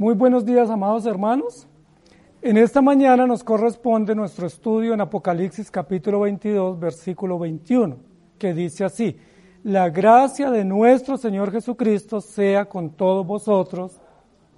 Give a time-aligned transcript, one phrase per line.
[0.00, 1.66] Muy buenos días, amados hermanos.
[2.40, 7.96] En esta mañana nos corresponde nuestro estudio en Apocalipsis capítulo 22, versículo 21,
[8.38, 9.18] que dice así,
[9.64, 14.00] la gracia de nuestro Señor Jesucristo sea con todos vosotros.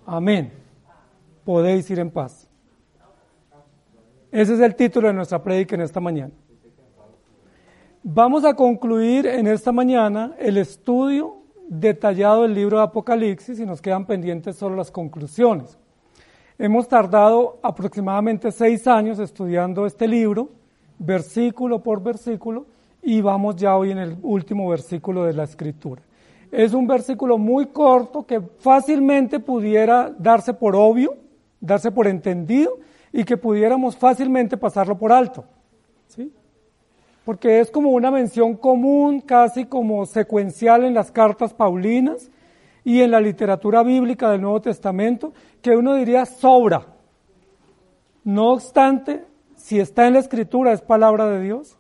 [0.04, 0.53] Amén.
[1.42, 2.46] Podéis ir en paz.
[4.30, 6.34] Ese es el título de nuestra prédica en esta mañana.
[8.02, 11.39] Vamos a concluir en esta mañana el estudio
[11.71, 15.78] detallado el libro de Apocalipsis y nos quedan pendientes solo las conclusiones.
[16.59, 20.50] Hemos tardado aproximadamente seis años estudiando este libro,
[20.98, 22.66] versículo por versículo,
[23.02, 26.02] y vamos ya hoy en el último versículo de la escritura.
[26.50, 31.14] Es un versículo muy corto que fácilmente pudiera darse por obvio,
[31.60, 32.78] darse por entendido
[33.12, 35.45] y que pudiéramos fácilmente pasarlo por alto.
[36.09, 36.32] ¿sí?
[37.30, 42.28] Porque es como una mención común, casi como secuencial en las cartas paulinas
[42.82, 46.88] y en la literatura bíblica del Nuevo Testamento, que uno diría sobra.
[48.24, 51.78] No obstante, si está en la escritura es palabra de Dios.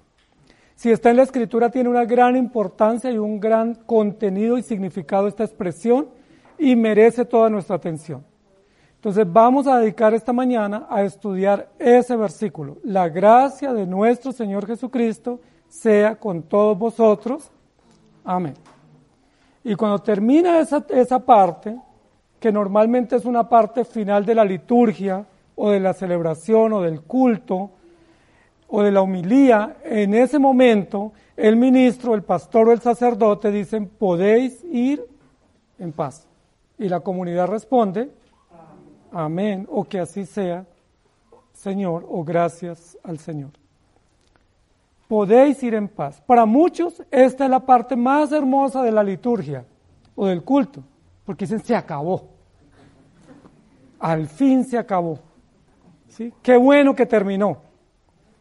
[0.76, 5.26] Si está en la escritura tiene una gran importancia y un gran contenido y significado
[5.26, 6.10] esta expresión
[6.60, 8.24] y merece toda nuestra atención.
[9.00, 12.76] Entonces vamos a dedicar esta mañana a estudiar ese versículo.
[12.84, 17.50] La gracia de nuestro Señor Jesucristo sea con todos vosotros.
[18.22, 18.52] Amén.
[19.64, 21.78] Y cuando termina esa, parte,
[22.38, 25.24] que normalmente es una parte final de la liturgia
[25.56, 27.70] o de la celebración o del culto
[28.68, 33.88] o de la humilía, en ese momento el ministro, el pastor o el sacerdote dicen,
[33.88, 35.02] podéis ir
[35.78, 36.26] en paz.
[36.76, 38.19] Y la comunidad responde,
[39.12, 40.64] Amén, o que así sea,
[41.52, 43.50] Señor, o gracias al Señor.
[45.08, 46.22] Podéis ir en paz.
[46.24, 49.64] Para muchos esta es la parte más hermosa de la liturgia
[50.14, 50.84] o del culto,
[51.24, 52.28] porque dicen, se acabó.
[53.98, 55.18] Al fin se acabó.
[56.08, 56.32] ¿Sí?
[56.42, 57.58] Qué bueno que terminó.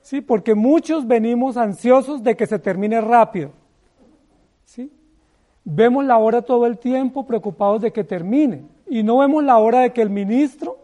[0.01, 0.21] ¿Sí?
[0.21, 3.51] Porque muchos venimos ansiosos de que se termine rápido.
[4.65, 4.91] ¿Sí?
[5.63, 9.81] Vemos la hora todo el tiempo preocupados de que termine y no vemos la hora
[9.81, 10.77] de que el ministro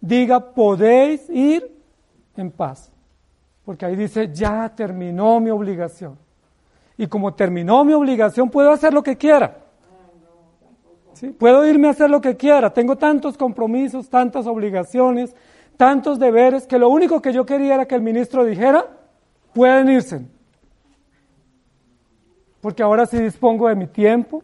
[0.00, 1.76] diga, podéis ir
[2.36, 2.92] en paz.
[3.64, 6.18] Porque ahí dice, ya terminó mi obligación.
[6.96, 9.58] Y como terminó mi obligación, puedo hacer lo que quiera.
[11.12, 11.28] ¿Sí?
[11.30, 12.72] Puedo irme a hacer lo que quiera.
[12.72, 15.34] Tengo tantos compromisos, tantas obligaciones,
[15.76, 18.86] tantos deberes, que lo único que yo quería era que el ministro dijera,
[19.52, 20.26] pueden irse.
[22.60, 24.42] Porque ahora sí dispongo de mi tiempo,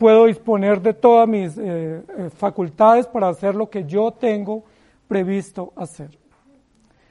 [0.00, 4.64] puedo disponer de todas mis eh, eh, facultades para hacer lo que yo tengo
[5.06, 6.18] previsto hacer.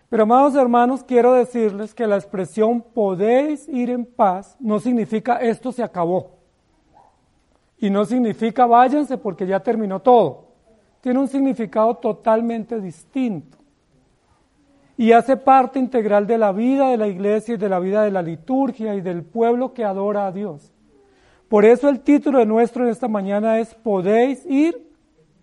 [0.10, 5.72] Pero amados hermanos, quiero decirles que la expresión podéis ir en paz no significa esto
[5.72, 6.32] se acabó.
[7.78, 10.46] Y no significa váyanse porque ya terminó todo.
[11.00, 13.60] Tiene un significado totalmente distinto.
[14.98, 18.10] Y hace parte integral de la vida de la iglesia y de la vida de
[18.10, 20.74] la liturgia y del pueblo que adora a Dios.
[21.50, 24.90] Por eso el título de nuestro en esta mañana es Podéis ir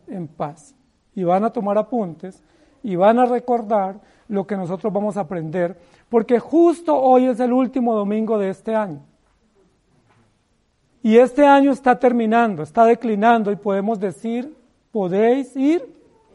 [0.06, 0.74] en paz.
[1.14, 2.42] Y van a tomar apuntes
[2.82, 5.76] y van a recordar lo que nosotros vamos a aprender,
[6.08, 9.00] porque justo hoy es el último domingo de este año.
[11.02, 14.56] Y este año está terminando, está declinando y podemos decir,
[14.90, 15.84] podéis ir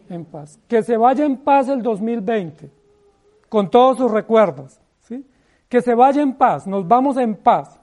[0.10, 0.60] en paz.
[0.68, 2.70] Que se vaya en paz el 2020,
[3.50, 4.80] con todos sus recuerdos.
[5.02, 5.26] ¿sí?
[5.68, 7.81] Que se vaya en paz, nos vamos en paz.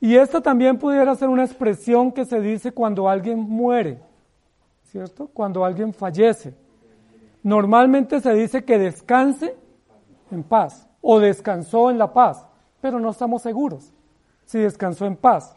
[0.00, 3.98] Y esta también pudiera ser una expresión que se dice cuando alguien muere,
[4.84, 5.28] ¿cierto?
[5.32, 6.54] Cuando alguien fallece.
[7.42, 9.56] Normalmente se dice que descanse
[10.30, 12.46] en paz o descansó en la paz,
[12.80, 13.92] pero no estamos seguros
[14.44, 15.54] si descansó en paz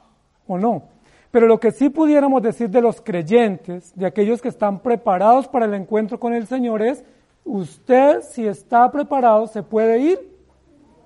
[0.47, 0.83] o no.
[1.31, 5.65] Pero lo que sí pudiéramos decir de los creyentes, de aquellos que están preparados para
[5.65, 7.03] el encuentro con el Señor es,
[7.45, 10.37] usted si está preparado se puede ir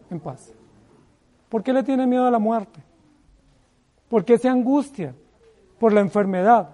[0.10, 0.52] en paz.
[1.48, 2.82] ¿Por qué le tiene miedo a la muerte?
[4.08, 5.16] ¿Por qué se angustia?
[5.80, 6.70] Por la enfermedad.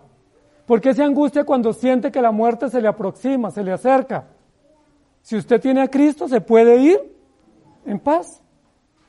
[0.65, 4.27] ¿Por qué se angustia cuando siente que la muerte se le aproxima, se le acerca?
[5.21, 6.99] Si usted tiene a Cristo, se puede ir
[7.85, 8.41] en paz.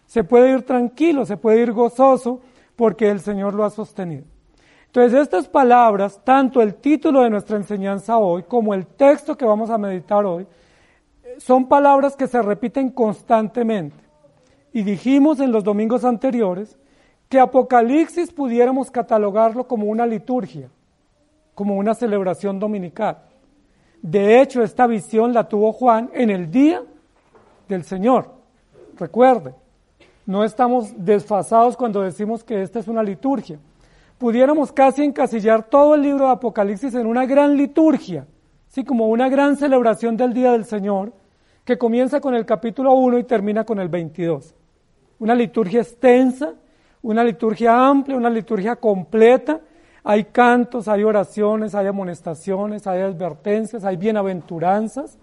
[0.07, 2.41] Se puede ir tranquilo, se puede ir gozoso
[2.77, 4.25] porque el Señor lo ha sostenido.
[4.87, 9.71] Entonces, estas palabras, tanto el título de nuestra enseñanza hoy como el texto que vamos
[9.71, 10.47] a meditar hoy,
[11.39, 13.97] son palabras que se repiten constantemente.
[14.73, 16.77] Y dijimos en los domingos anteriores
[17.33, 20.69] que Apocalipsis pudiéramos catalogarlo como una liturgia,
[21.55, 23.23] como una celebración dominical.
[24.03, 26.83] De hecho, esta visión la tuvo Juan en el día
[27.69, 28.35] del Señor.
[28.99, 29.55] Recuerde,
[30.27, 33.59] no estamos desfasados cuando decimos que esta es una liturgia,
[34.19, 38.27] pudiéramos casi encasillar todo el libro de Apocalipsis en una gran liturgia,
[38.69, 38.85] ¿sí?
[38.85, 41.15] como una gran celebración del Día del Señor,
[41.65, 44.55] que comienza con el capítulo 1 y termina con el 22.
[45.19, 46.57] Una liturgia extensa,
[47.03, 49.61] una liturgia amplia, una liturgia completa.
[50.05, 55.19] Hay cantos, hay oraciones, hay amonestaciones, hay advertencias, hay bienaventuranzas,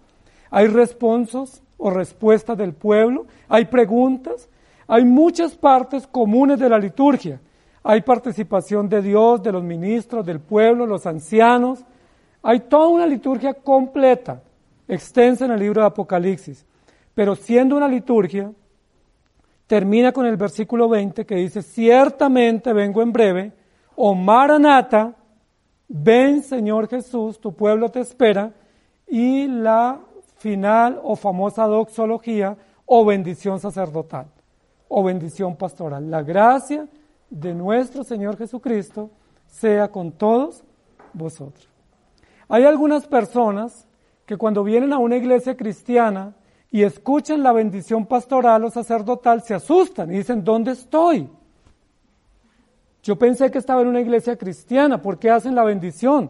[0.50, 4.50] hay responsos o respuestas del pueblo, hay preguntas,
[4.88, 7.40] hay muchas partes comunes de la liturgia
[7.84, 11.84] hay participación de Dios, de los ministros, del pueblo, los ancianos.
[12.44, 14.42] Hay toda una liturgia completa,
[14.88, 16.66] extensa en el libro de Apocalipsis.
[17.14, 18.52] Pero siendo una liturgia,
[19.70, 23.54] termina con el versículo 20 que dice, ciertamente vengo en breve,
[23.96, 25.14] o Maranata,
[25.88, 28.52] ven Señor Jesús, tu pueblo te espera,
[29.08, 30.00] y la
[30.38, 32.58] final o famosa doxología
[32.88, 34.26] o bendición sacerdotal
[34.88, 36.10] o bendición pastoral.
[36.10, 36.88] La gracia
[37.30, 39.12] de nuestro Señor Jesucristo
[39.46, 40.64] sea con todos
[41.14, 41.70] vosotros.
[42.48, 43.88] Hay algunas personas
[44.26, 46.34] que cuando vienen a una iglesia cristiana
[46.72, 51.30] y escuchan la bendición pastoral o sacerdotal se asustan y dicen, ¿dónde estoy?
[53.02, 56.30] Yo pensé que estaba en una iglesia cristiana, ¿por qué hacen la bendición?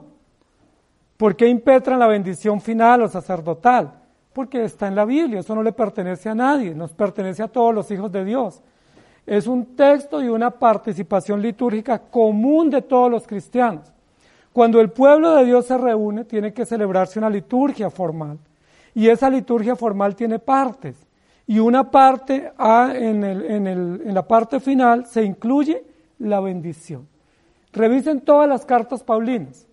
[1.18, 3.94] ¿Por qué impetran la bendición final o sacerdotal?
[4.32, 7.74] Porque está en la Biblia, eso no le pertenece a nadie, nos pertenece a todos
[7.74, 8.62] los hijos de Dios
[9.30, 13.94] es un texto y una participación litúrgica común de todos los cristianos.
[14.52, 18.40] Cuando el pueblo de Dios se reúne, tiene que celebrarse una liturgia formal.
[18.94, 21.08] Y esa liturgia formal tiene partes.
[21.48, 25.84] Y una parte, en, la parte final, se incluye
[26.20, 27.08] la bendición.
[27.74, 29.68] Revisen todas las cartas paulinas,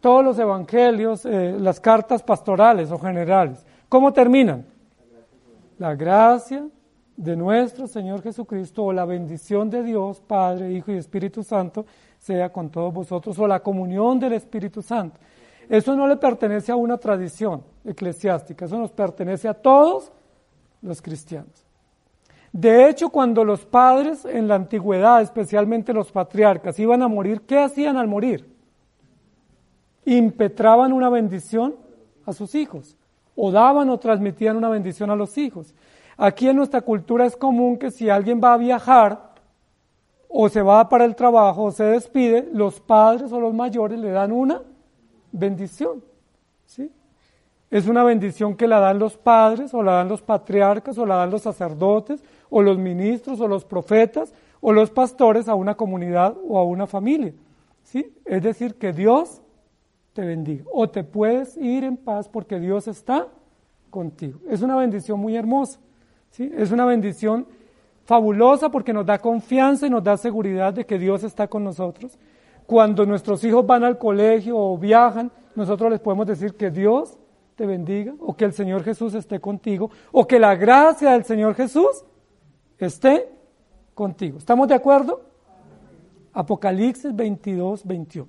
[0.00, 3.64] todos los evangelios, eh, las cartas pastorales o generales.
[3.88, 4.66] ¿Cómo terminan?
[5.78, 6.66] La gracia
[7.16, 11.84] de nuestro Señor Jesucristo o la bendición de Dios, Padre, Hijo y Espíritu Santo,
[12.18, 15.18] sea con todos vosotros, o la comunión del Espíritu Santo.
[15.68, 20.10] Eso no le pertenece a una tradición eclesiástica, eso nos pertenece a todos
[20.80, 21.66] los cristianos.
[22.52, 27.58] De hecho, cuando los padres en la antigüedad, especialmente los patriarcas, iban a morir, ¿qué
[27.58, 28.48] hacían al morir?
[30.06, 31.76] Impetraban una bendición
[32.24, 32.96] a sus hijos,
[33.36, 35.74] o daban o transmitían una bendición a los hijos.
[36.16, 39.34] Aquí en nuestra cultura es común que si alguien va a viajar
[40.28, 44.10] o se va para el trabajo o se despide, los padres o los mayores le
[44.10, 44.62] dan una
[45.32, 46.02] bendición.
[46.66, 46.90] ¿sí?
[47.70, 51.16] Es una bendición que la dan los padres o la dan los patriarcas o la
[51.16, 56.36] dan los sacerdotes o los ministros o los profetas o los pastores a una comunidad
[56.46, 57.34] o a una familia.
[57.84, 58.14] ¿sí?
[58.24, 59.42] Es decir, que Dios
[60.12, 63.28] te bendiga o te puedes ir en paz porque Dios está
[63.90, 64.40] contigo.
[64.48, 65.78] Es una bendición muy hermosa.
[66.38, 67.46] Es una bendición
[68.04, 72.18] fabulosa porque nos da confianza y nos da seguridad de que Dios está con nosotros.
[72.68, 77.16] Cuando nuestros hijos van al colegio o viajan, nosotros les podemos decir que Dios
[77.56, 81.54] te bendiga o que el Señor Jesús esté contigo o que la gracia del Señor
[81.54, 82.04] Jesús
[82.76, 83.26] esté
[83.94, 84.36] contigo.
[84.36, 85.22] ¿Estamos de acuerdo?
[86.34, 88.28] Apocalipsis 22, 21.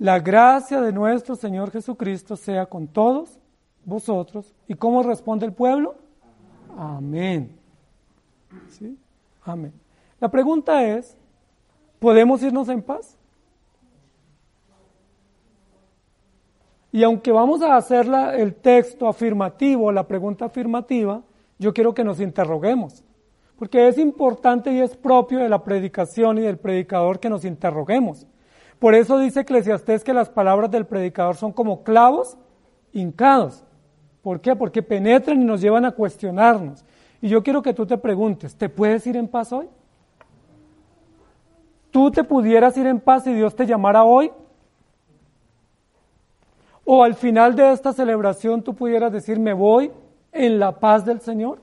[0.00, 3.38] La gracia de nuestro Señor Jesucristo sea con todos
[3.86, 4.54] vosotros.
[4.68, 5.94] ¿Y cómo responde el pueblo?
[6.76, 7.58] Amén.
[8.68, 8.98] ¿Sí?
[9.44, 9.72] Amén.
[10.20, 11.16] La pregunta es,
[12.04, 13.16] ¿podemos irnos en paz?
[16.92, 21.22] Y aunque vamos a hacer el texto afirmativo, la pregunta afirmativa,
[21.58, 23.02] yo quiero que nos interroguemos,
[23.56, 28.26] porque es importante y es propio de la predicación y del predicador que nos interroguemos.
[28.78, 32.36] Por eso dice Eclesiastés que las palabras del predicador son como clavos
[32.92, 33.64] hincados.
[34.20, 34.54] ¿Por qué?
[34.54, 36.84] Porque penetran y nos llevan a cuestionarnos.
[37.22, 39.70] Y yo quiero que tú te preguntes, ¿te puedes ir en paz hoy?
[41.94, 44.32] ¿Tú te pudieras ir en paz si Dios te llamara hoy?
[46.84, 49.92] ¿O al final de esta celebración tú pudieras decir, me voy
[50.32, 51.60] en la paz del Señor?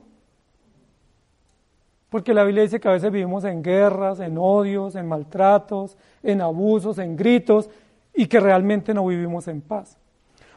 [2.08, 6.40] Porque la Biblia dice que a veces vivimos en guerras, en odios, en maltratos, en
[6.40, 7.68] abusos, en gritos,
[8.14, 9.98] y que realmente no vivimos en paz.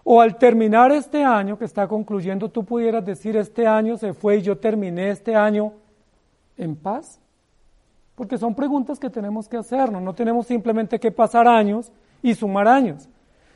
[0.05, 4.37] O al terminar este año que está concluyendo, tú pudieras decir, este año se fue
[4.37, 5.73] y yo terminé este año
[6.55, 7.19] en paz.
[8.15, 10.01] Porque son preguntas que tenemos que hacernos.
[10.01, 11.91] No tenemos simplemente que pasar años
[12.21, 13.09] y sumar años.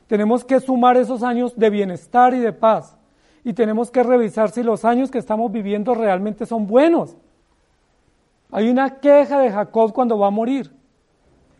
[0.07, 2.97] Tenemos que sumar esos años de bienestar y de paz.
[3.43, 7.15] Y tenemos que revisar si los años que estamos viviendo realmente son buenos.
[8.51, 10.71] Hay una queja de Jacob cuando va a morir.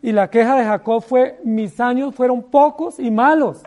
[0.02, 3.62] Y la queja de Jacob fue, mis años fueron pocos y malos.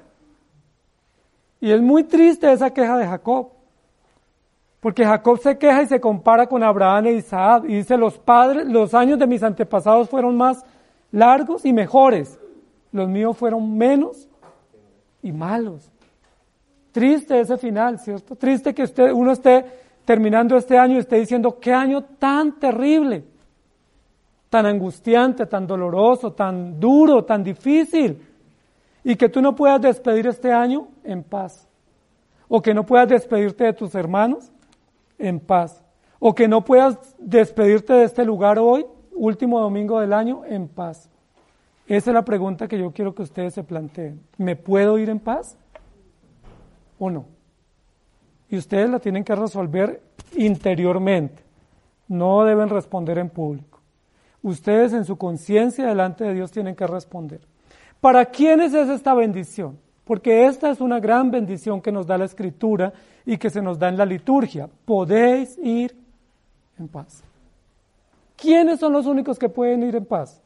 [1.62, 3.53] Y es muy triste esa queja de Jacob.
[4.84, 8.68] Porque Jacob se queja y se compara con Abraham e Isaac y dice, los padres,
[8.68, 10.66] los años de mis antepasados fueron más
[11.10, 12.38] largos y mejores.
[12.92, 14.28] Los míos fueron menos
[15.22, 15.90] y malos.
[16.92, 18.36] Triste ese final, ¿cierto?
[18.36, 19.64] Triste que usted, uno esté
[20.04, 23.24] terminando este año y esté diciendo, qué año tan terrible,
[24.50, 28.22] tan angustiante, tan doloroso, tan duro, tan difícil.
[29.06, 31.70] Y que tú no puedas despedir este año en paz.
[32.50, 34.53] O que no puedas despedirte de tus hermanos
[35.18, 35.84] en paz.
[36.20, 41.10] O que no puedas despedirte de este lugar hoy, último domingo del año, en paz.
[41.88, 44.22] Esa es la pregunta que yo quiero que ustedes se planteen.
[44.38, 45.58] ¿Me puedo ir en paz
[46.98, 47.26] o no?
[48.50, 50.02] Y ustedes la tienen que resolver
[50.36, 51.44] interiormente.
[52.08, 53.82] No deben responder en público.
[54.42, 57.42] Ustedes en su conciencia delante de Dios tienen que responder.
[58.00, 59.80] ¿Para quiénes es esta bendición?
[60.06, 62.92] Porque esta es una gran bendición que nos da la Escritura
[63.26, 64.70] y que se nos da en la liturgia.
[64.86, 65.96] Podéis ir
[66.78, 67.24] en paz.
[68.36, 70.42] ¿Quiénes son los únicos que pueden ir en paz?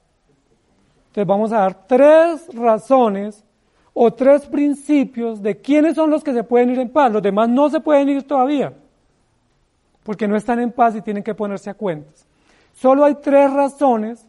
[1.07, 3.43] Entonces vamos a dar tres razones
[3.93, 7.11] o tres principios de quiénes son los que se pueden ir en paz.
[7.11, 8.73] Los demás no se pueden ir todavía,
[10.03, 12.27] porque no están en paz y tienen que ponerse a cuentas.
[12.75, 14.27] Solo hay tres razones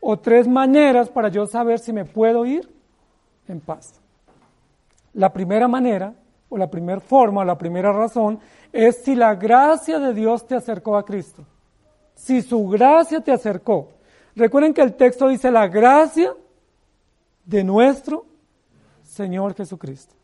[0.00, 2.68] o tres maneras para yo saber si me puedo ir
[3.46, 4.00] en paz.
[5.14, 6.14] La primera manera,
[6.48, 8.38] o la primera forma, o la primera razón,
[8.72, 11.44] es si la gracia de Dios te acercó a Cristo.
[12.14, 13.88] Si su gracia te acercó.
[14.36, 16.34] Recuerden que el texto dice la gracia
[17.44, 18.26] de nuestro
[19.02, 20.14] Señor Jesucristo.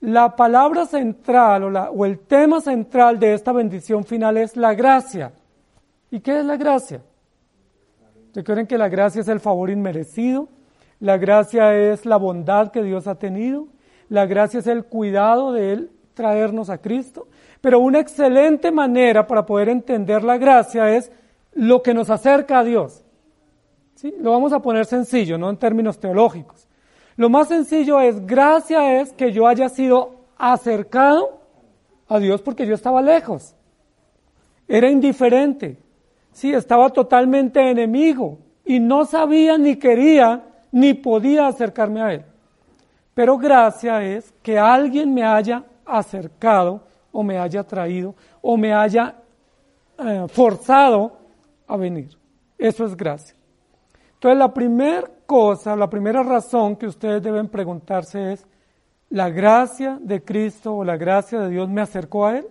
[0.00, 5.32] La palabra central o, o, el tema central de esta bendición final es la gracia.
[6.10, 7.02] ¿Y qué es la gracia?
[8.34, 10.48] Recuerden que la gracia es el favor inmerecido,
[11.00, 13.68] la gracia es la bondad que Dios ha tenido,
[14.08, 17.26] la gracia es el cuidado de Él traernos a Cristo,
[17.60, 21.10] pero una excelente manera para poder entender la gracia es
[21.52, 23.04] lo que nos acerca a Dios.
[23.94, 24.14] ¿Sí?
[24.20, 26.68] Lo vamos a poner sencillo, no en términos teológicos.
[27.16, 31.40] Lo más sencillo es, gracia es que yo haya sido acercado
[32.08, 33.54] a Dios porque yo estaba lejos.
[34.66, 35.78] Era indiferente.
[36.32, 40.42] Sí, estaba totalmente enemigo y no sabía ni quería
[40.72, 42.24] ni podía acercarme a Él.
[43.14, 49.14] Pero gracia es que alguien me haya acercado o me haya traído o me haya
[49.98, 51.16] eh, forzado
[51.66, 52.18] a venir.
[52.58, 53.36] Eso es gracia.
[54.14, 58.46] Entonces la primera cosa, la primera razón que ustedes deben preguntarse es,
[59.10, 62.46] ¿la gracia de Cristo o la gracia de Dios me acercó a Él?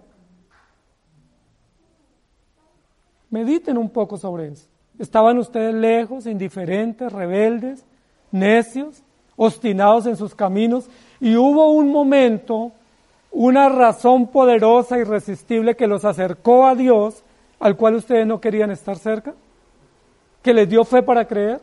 [3.29, 4.67] Mediten un poco sobre eso.
[4.99, 7.85] ¿Estaban ustedes lejos, indiferentes, rebeldes,
[8.31, 9.03] necios,
[9.35, 10.89] obstinados en sus caminos?
[11.19, 12.71] Y hubo un momento,
[13.31, 17.23] una razón poderosa, irresistible, que los acercó a Dios,
[17.59, 19.33] al cual ustedes no querían estar cerca,
[20.41, 21.61] que les dio fe para creer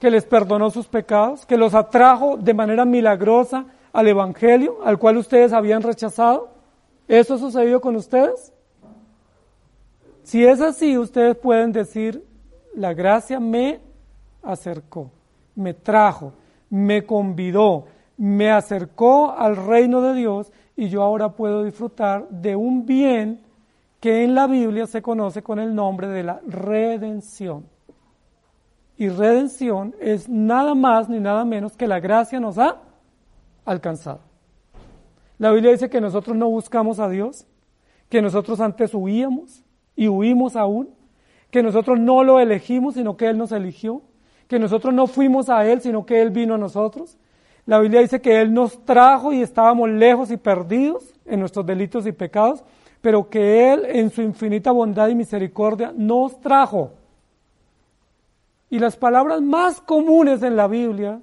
[0.00, 5.18] que les perdonó sus pecados, que los atrajo de manera milagrosa al Evangelio, al cual
[5.18, 6.48] ustedes habían rechazado?
[7.06, 8.50] ¿Eso sucedió con ustedes?
[10.22, 12.24] Si es así, ustedes pueden decir,
[12.74, 13.80] la gracia me
[14.42, 15.10] acercó,
[15.54, 16.32] me trajo,
[16.70, 17.86] me convidó,
[18.16, 23.42] me acercó al reino de Dios y yo ahora puedo disfrutar de un bien
[24.00, 27.66] que en la Biblia se conoce con el nombre de la redención
[29.00, 32.82] y redención es nada más ni nada menos que la gracia nos ha
[33.64, 34.20] alcanzado.
[35.38, 37.46] La Biblia dice que nosotros no buscamos a Dios,
[38.10, 39.64] que nosotros antes huíamos
[39.96, 40.90] y huimos aún,
[41.50, 44.02] que nosotros no lo elegimos, sino que Él nos eligió,
[44.50, 47.16] que nosotros no fuimos a Él, sino que Él vino a nosotros.
[47.64, 52.06] La Biblia dice que Él nos trajo y estábamos lejos y perdidos en nuestros delitos
[52.06, 52.62] y pecados,
[53.00, 56.90] pero que Él en su infinita bondad y misericordia nos trajo
[58.70, 61.20] y las palabras más comunes en la Biblia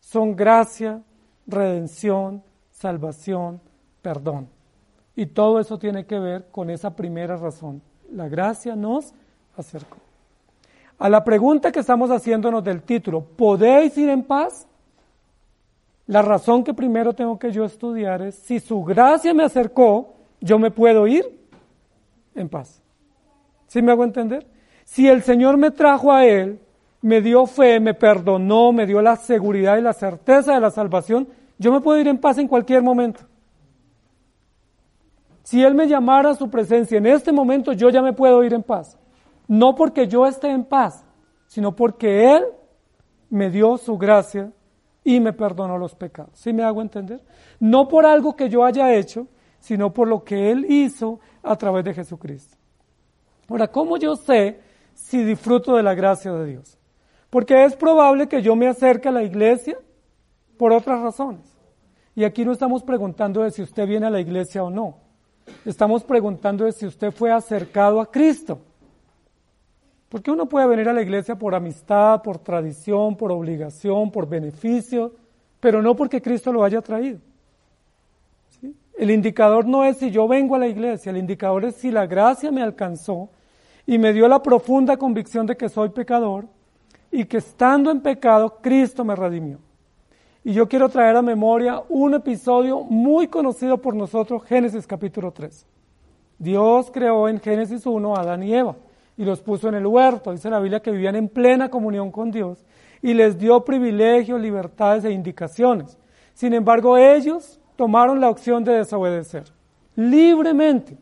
[0.00, 1.02] son gracia,
[1.46, 3.60] redención, salvación,
[4.00, 4.48] perdón.
[5.14, 7.82] Y todo eso tiene que ver con esa primera razón.
[8.10, 9.12] La gracia nos
[9.56, 9.98] acercó.
[11.00, 14.68] A la pregunta que estamos haciéndonos del título, ¿podéis ir en paz?
[16.06, 20.58] La razón que primero tengo que yo estudiar es, si su gracia me acercó, yo
[20.58, 21.24] me puedo ir
[22.34, 22.82] en paz.
[23.66, 24.46] ¿Sí me hago entender?
[24.84, 26.60] Si el Señor me trajo a Él,
[27.00, 31.28] me dio fe, me perdonó, me dio la seguridad y la certeza de la salvación,
[31.58, 33.22] yo me puedo ir en paz en cualquier momento.
[35.44, 38.52] Si Él me llamara a su presencia en este momento, yo ya me puedo ir
[38.52, 38.98] en paz.
[39.50, 41.04] No porque yo esté en paz,
[41.48, 42.44] sino porque Él
[43.30, 44.52] me dio su gracia
[45.02, 46.30] y me perdonó los pecados.
[46.34, 47.20] ¿Sí me hago entender?
[47.58, 49.26] No por algo que yo haya hecho,
[49.58, 52.56] sino por lo que Él hizo a través de Jesucristo.
[53.48, 54.60] Ahora, ¿cómo yo sé
[54.94, 56.78] si disfruto de la gracia de Dios?
[57.28, 59.76] Porque es probable que yo me acerque a la iglesia
[60.58, 61.58] por otras razones.
[62.14, 64.98] Y aquí no estamos preguntando de si usted viene a la iglesia o no.
[65.64, 68.60] Estamos preguntando de si usted fue acercado a Cristo.
[70.10, 75.12] Porque uno puede venir a la iglesia por amistad, por tradición, por obligación, por beneficio,
[75.60, 77.20] pero no porque Cristo lo haya traído.
[78.98, 82.06] El indicador no es si yo vengo a la iglesia, el indicador es si la
[82.06, 83.30] gracia me alcanzó
[83.86, 86.46] y me dio la profunda convicción de que soy pecador
[87.12, 89.58] y que estando en pecado Cristo me redimió.
[90.42, 95.64] Y yo quiero traer a memoria un episodio muy conocido por nosotros, Génesis capítulo 3.
[96.36, 98.74] Dios creó en Génesis 1 a Adán y Eva
[99.20, 100.32] y los puso en el huerto.
[100.32, 102.64] Dice la Biblia que vivían en plena comunión con Dios
[103.02, 105.98] y les dio privilegios, libertades e indicaciones.
[106.32, 109.44] Sin embargo, ellos tomaron la opción de desobedecer
[109.94, 110.96] libremente.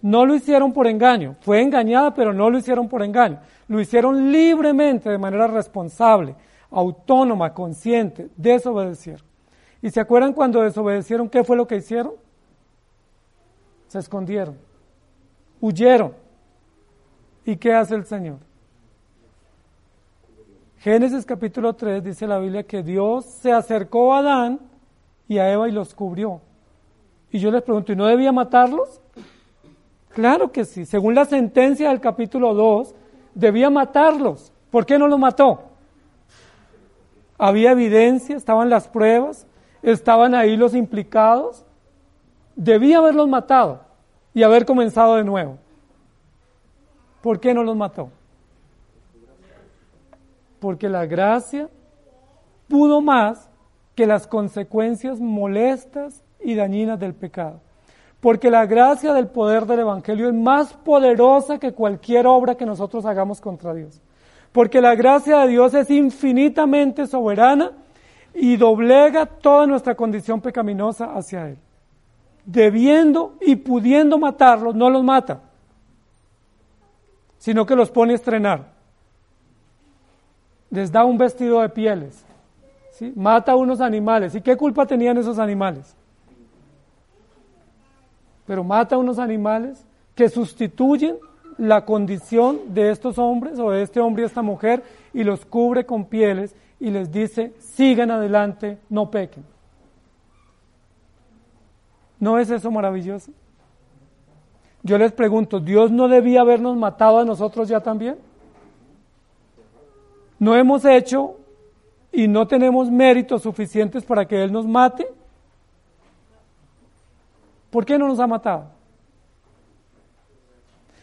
[0.00, 1.34] No lo hicieron por engaño.
[1.40, 3.40] Fue engañada, pero no lo hicieron por engaño.
[3.66, 6.36] Lo hicieron libremente, de manera responsable,
[6.70, 9.26] autónoma, consciente, desobedecieron.
[9.82, 12.12] ¿Y se acuerdan cuando desobedecieron qué fue lo que hicieron?
[13.88, 14.56] Se escondieron,
[15.60, 16.14] huyeron,
[17.44, 18.38] ¿Y qué hace el Señor?
[20.78, 24.60] Génesis capítulo 3 dice la Biblia que Dios se acercó a Adán
[25.28, 26.40] y a Eva y los cubrió.
[27.30, 29.00] Y yo les pregunto, ¿y no debía matarlos?
[30.10, 30.84] Claro que sí.
[30.84, 32.94] Según la sentencia del capítulo 2,
[33.34, 34.52] debía matarlos.
[34.70, 35.62] ¿Por qué no los mató?
[37.38, 39.46] Había evidencia, estaban las pruebas,
[39.82, 41.64] estaban ahí los implicados.
[42.56, 43.80] Debía haberlos matado
[44.34, 45.58] y haber comenzado de nuevo.
[47.22, 48.10] ¿Por qué no los mató?
[50.58, 51.68] Porque la gracia
[52.68, 53.50] pudo más
[53.94, 57.60] que las consecuencias molestas y dañinas del pecado.
[58.20, 63.04] Porque la gracia del poder del Evangelio es más poderosa que cualquier obra que nosotros
[63.06, 64.00] hagamos contra Dios.
[64.52, 67.72] Porque la gracia de Dios es infinitamente soberana
[68.34, 71.58] y doblega toda nuestra condición pecaminosa hacia Él.
[72.44, 75.49] Debiendo y pudiendo matarlos, no los mata
[77.40, 78.66] sino que los pone a estrenar.
[80.70, 82.22] Les da un vestido de pieles.
[83.16, 84.34] Mata a unos animales.
[84.34, 85.96] ¿Y qué culpa tenían esos animales?
[88.46, 91.16] Pero mata a unos animales que sustituyen
[91.56, 94.82] la condición de estos hombres o de este hombre y esta mujer
[95.14, 99.44] y los cubre con pieles y les dice, sigan adelante, no pequen.
[102.18, 103.32] ¿No es eso maravilloso?
[104.82, 108.18] Yo les pregunto, ¿Dios no debía habernos matado a nosotros ya también?
[110.38, 111.36] ¿No hemos hecho
[112.12, 115.06] y no tenemos méritos suficientes para que Él nos mate?
[117.70, 118.68] ¿Por qué no nos ha matado?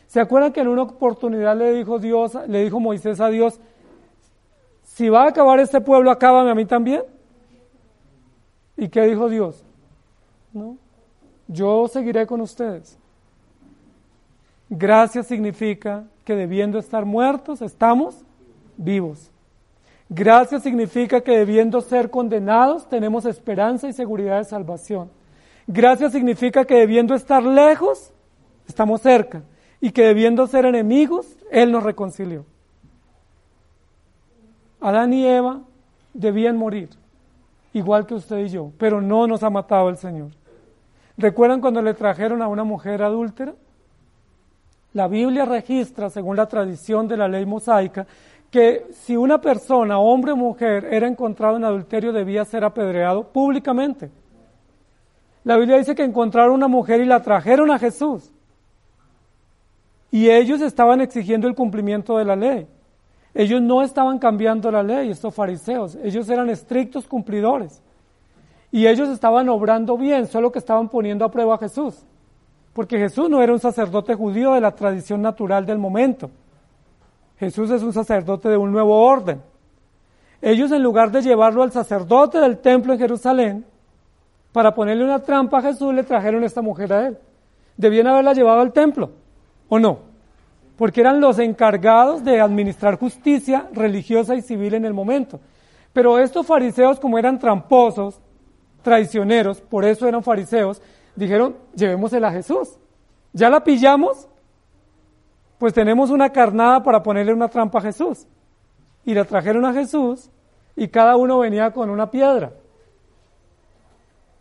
[0.07, 3.59] ¿Se acuerdan que en una oportunidad le dijo Dios, le dijo Moisés a Dios,
[4.83, 7.03] si va a acabar este pueblo, acábame a mí también?
[8.75, 9.63] ¿Y qué dijo Dios?
[10.53, 10.77] No,
[11.47, 12.96] yo seguiré con ustedes.
[14.69, 18.23] Gracia significa que debiendo estar muertos, estamos
[18.75, 19.31] vivos.
[20.09, 25.09] Gracia significa que debiendo ser condenados, tenemos esperanza y seguridad de salvación.
[25.67, 28.13] Gracia significa que debiendo estar lejos,
[28.67, 29.43] estamos cerca.
[29.79, 32.45] Y que debiendo ser enemigos, Él nos reconcilió.
[34.79, 35.61] Adán y Eva
[36.13, 36.89] debían morir,
[37.73, 40.31] igual que usted y yo, pero no nos ha matado el Señor.
[41.17, 43.53] ¿Recuerdan cuando le trajeron a una mujer adúltera?
[44.97, 48.07] La Biblia registra, según la tradición de la ley mosaica,
[48.49, 54.09] que si una persona, hombre o mujer, era encontrado en adulterio debía ser apedreado públicamente.
[55.43, 58.31] La Biblia dice que encontraron una mujer y la trajeron a Jesús.
[60.09, 62.67] Y ellos estaban exigiendo el cumplimiento de la ley.
[63.35, 65.95] Ellos no estaban cambiando la ley, estos fariseos.
[66.01, 67.83] Ellos eran estrictos cumplidores.
[68.71, 72.03] Y ellos estaban obrando bien, solo que estaban poniendo a prueba a Jesús
[72.77, 76.29] porque Jesús no era un sacerdote judío de la tradición natural del momento.
[77.39, 79.41] Jesús es un sacerdote de un nuevo orden.
[80.43, 83.65] Ellos en lugar de llevarlo al sacerdote del templo en Jerusalén,
[84.51, 87.17] para ponerle una trampa a Jesús, le trajeron esta mujer a él.
[87.77, 89.09] Debían haberla llevado al templo,
[89.69, 89.97] ¿o no?
[90.77, 95.39] Porque eran los encargados de administrar justicia religiosa y civil en el momento.
[95.93, 98.21] Pero estos fariseos, como eran tramposos,
[98.83, 100.79] traicioneros, por eso eran fariseos,
[101.17, 102.77] dijeron, llevémosela a Jesús.
[103.33, 104.27] Ya la pillamos,
[105.57, 108.25] pues tenemos una carnada para ponerle una trampa a Jesús.
[109.03, 110.29] Y la trajeron a Jesús
[110.75, 112.51] y cada uno venía con una piedra.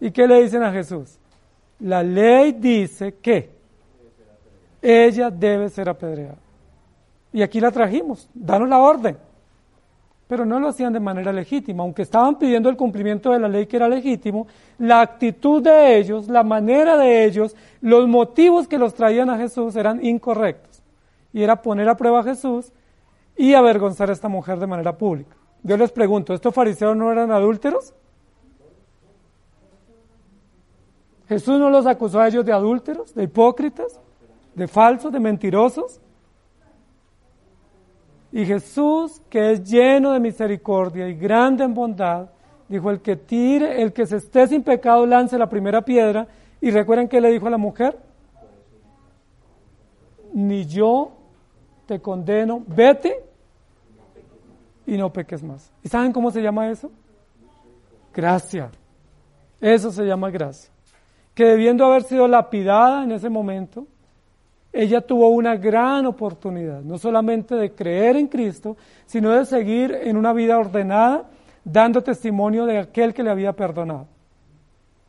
[0.00, 1.18] ¿Y qué le dicen a Jesús?
[1.80, 3.50] La ley dice que
[4.82, 6.38] ella debe ser apedreada.
[7.32, 9.16] Y aquí la trajimos, danos la orden.
[10.28, 11.82] Pero no lo hacían de manera legítima.
[11.82, 14.46] Aunque estaban pidiendo el cumplimiento de la ley que era legítimo,
[14.78, 19.76] la actitud de ellos, la manera de ellos, los motivos que los traían a Jesús
[19.76, 20.82] eran incorrectos.
[21.32, 22.72] Y era poner a prueba a Jesús
[23.36, 25.36] y avergonzar a esta mujer de manera pública.
[25.62, 27.92] Yo les pregunto, ¿estos fariseos no eran adúlteros?
[31.28, 34.00] Jesús no los acusó a ellos de adúlteros, de hipócritas,
[34.54, 36.00] de falsos, de mentirosos.
[38.36, 42.28] Y Jesús, que es lleno de misericordia y grande en bondad,
[42.68, 46.28] dijo, el que tire, el que se esté sin pecado, lance la primera piedra.
[46.60, 47.98] Y recuerden que le dijo a la mujer,
[50.34, 51.12] ni yo
[51.86, 53.24] te condeno, vete
[54.86, 55.72] y no peques más.
[55.82, 56.90] ¿Y saben cómo se llama eso?
[58.12, 58.70] Gracia.
[59.62, 60.70] Eso se llama gracia.
[61.34, 63.86] Que debiendo haber sido lapidada en ese momento,
[64.76, 70.18] ella tuvo una gran oportunidad, no solamente de creer en Cristo, sino de seguir en
[70.18, 71.24] una vida ordenada,
[71.64, 74.06] dando testimonio de aquel que le había perdonado.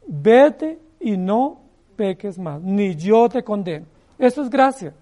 [0.08, 1.60] Vete y no
[1.98, 3.86] peques más, ni yo te condeno.
[4.18, 4.94] Eso es gracia.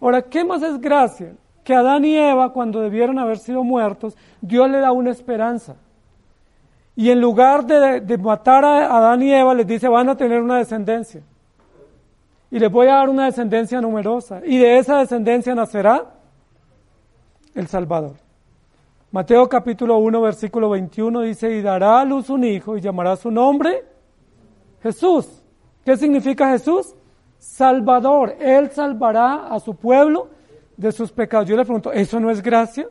[0.00, 1.34] Ahora, ¿qué más es gracia?
[1.62, 5.76] Que Adán y Eva, cuando debieron haber sido muertos, Dios le da una esperanza.
[6.96, 10.40] Y en lugar de, de matar a Adán y Eva, les dice, van a tener
[10.40, 11.22] una descendencia
[12.50, 16.14] y les voy a dar una descendencia numerosa, y de esa descendencia nacerá
[17.54, 18.16] el Salvador.
[19.12, 23.30] Mateo capítulo 1, versículo 21 dice, y dará a luz un hijo y llamará su
[23.30, 23.84] nombre
[24.82, 25.42] Jesús.
[25.84, 26.94] ¿Qué significa Jesús?
[27.38, 28.36] Salvador.
[28.38, 30.28] Él salvará a su pueblo
[30.76, 31.48] de sus pecados.
[31.48, 32.88] Yo le pregunto, ¿eso no es gracia?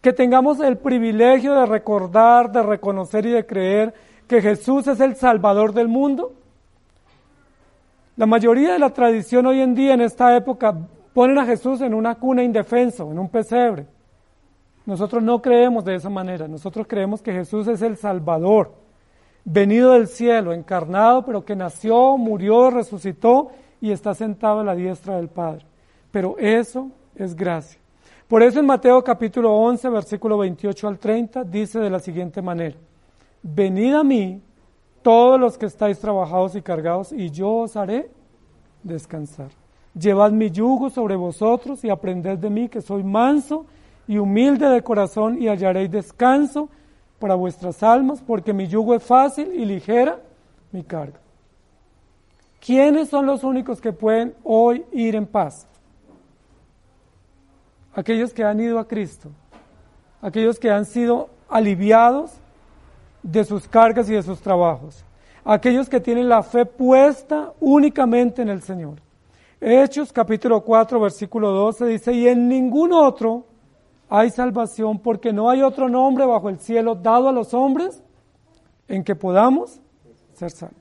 [0.00, 3.92] Que tengamos el privilegio de recordar, de reconocer y de creer
[4.26, 6.32] que Jesús es el Salvador del mundo.
[8.16, 10.72] La mayoría de la tradición hoy en día, en esta época,
[11.12, 13.86] ponen a Jesús en una cuna indefenso, en un pesebre.
[14.86, 16.46] Nosotros no creemos de esa manera.
[16.46, 18.72] Nosotros creemos que Jesús es el Salvador,
[19.44, 23.50] venido del cielo, encarnado, pero que nació, murió, resucitó
[23.80, 25.66] y está sentado a la diestra del Padre.
[26.12, 27.80] Pero eso es gracia.
[28.28, 32.76] Por eso en Mateo capítulo 11, versículo 28 al 30, dice de la siguiente manera,
[33.42, 34.40] venid a mí
[35.04, 38.10] todos los que estáis trabajados y cargados, y yo os haré
[38.82, 39.50] descansar.
[39.92, 43.66] Llevad mi yugo sobre vosotros y aprended de mí, que soy manso
[44.08, 46.70] y humilde de corazón, y hallaréis descanso
[47.18, 50.20] para vuestras almas, porque mi yugo es fácil y ligera
[50.72, 51.20] mi carga.
[52.58, 55.66] ¿Quiénes son los únicos que pueden hoy ir en paz?
[57.94, 59.28] Aquellos que han ido a Cristo,
[60.22, 62.32] aquellos que han sido aliviados
[63.24, 65.02] de sus cargas y de sus trabajos.
[65.44, 68.96] Aquellos que tienen la fe puesta únicamente en el Señor.
[69.60, 73.46] Hechos capítulo 4 versículo 12 dice, y en ningún otro
[74.10, 78.02] hay salvación porque no hay otro nombre bajo el cielo dado a los hombres
[78.88, 79.80] en que podamos
[80.34, 80.78] ser salvos.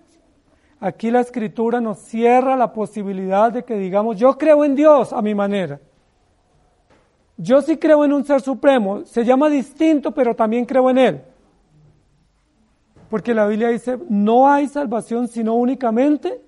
[0.81, 5.21] Aquí la escritura nos cierra la posibilidad de que digamos, yo creo en Dios a
[5.21, 5.79] mi manera.
[7.37, 11.21] Yo sí creo en un ser supremo, se llama distinto, pero también creo en Él.
[13.13, 16.41] Porque la Biblia dice, no hay salvación sino únicamente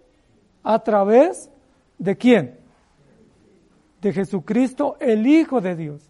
[0.64, 1.52] a través
[2.00, 2.58] de quién?
[4.02, 6.10] De Jesucristo, el Hijo de Dios,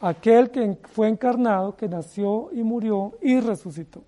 [0.00, 4.04] aquel que fue encarnado, que nació y murió y resucitó.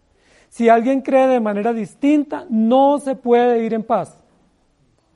[0.50, 4.16] Si alguien cree de manera distinta, no se puede ir en paz,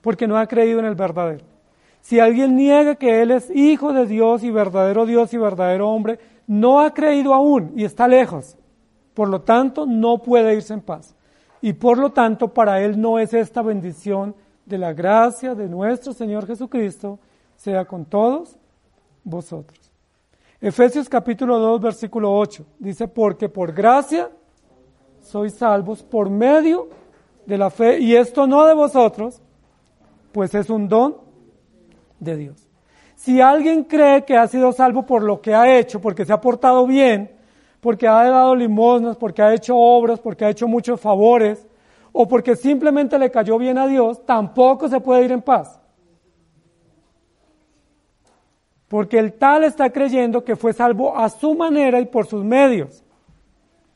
[0.00, 1.44] porque no ha creído en el verdadero.
[2.00, 6.18] Si alguien niega que Él es hijo de Dios y verdadero Dios y verdadero hombre,
[6.48, 8.56] no ha creído aún y está lejos.
[9.16, 11.14] Por lo tanto, no puede irse en paz.
[11.62, 14.34] Y por lo tanto, para él no es esta bendición
[14.66, 17.18] de la gracia de nuestro Señor Jesucristo,
[17.56, 18.58] sea con todos
[19.24, 19.90] vosotros.
[20.60, 24.28] Efesios capítulo 2, versículo 8, dice, porque por gracia
[25.22, 26.90] sois salvos por medio
[27.46, 29.40] de la fe, y esto no de vosotros,
[30.30, 31.16] pues es un don
[32.20, 32.68] de Dios.
[33.14, 36.40] Si alguien cree que ha sido salvo por lo que ha hecho, porque se ha
[36.42, 37.35] portado bien,
[37.80, 41.66] porque ha dado limosnas, porque ha hecho obras, porque ha hecho muchos favores,
[42.12, 45.80] o porque simplemente le cayó bien a Dios, tampoco se puede ir en paz.
[48.88, 53.02] Porque el tal está creyendo que fue salvo a su manera y por sus medios.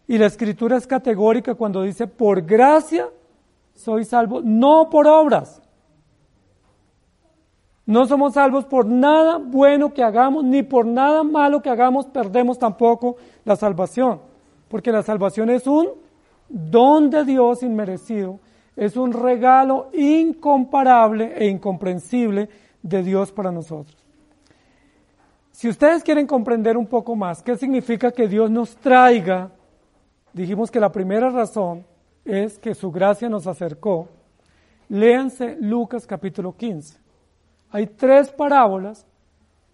[0.06, 3.08] Y la escritura es categórica cuando dice, por gracia
[3.74, 5.62] soy salvo, no por obras.
[7.86, 12.58] No somos salvos por nada bueno que hagamos, ni por nada malo que hagamos, perdemos
[12.58, 14.20] tampoco la salvación.
[14.68, 15.88] Porque la salvación es un
[16.48, 18.38] don de Dios inmerecido,
[18.76, 22.48] es un regalo incomparable e incomprensible
[22.82, 23.96] de Dios para nosotros.
[25.50, 29.50] Si ustedes quieren comprender un poco más qué significa que Dios nos traiga,
[30.32, 31.84] dijimos que la primera razón
[32.24, 34.08] es que su gracia nos acercó.
[34.88, 36.98] Léanse Lucas capítulo 15.
[37.70, 39.06] Hay tres parábolas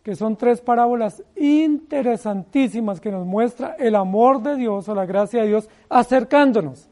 [0.02, 5.42] que son tres parábolas interesantísimas que nos muestra el amor de Dios o la gracia
[5.42, 6.88] de Dios acercándonos.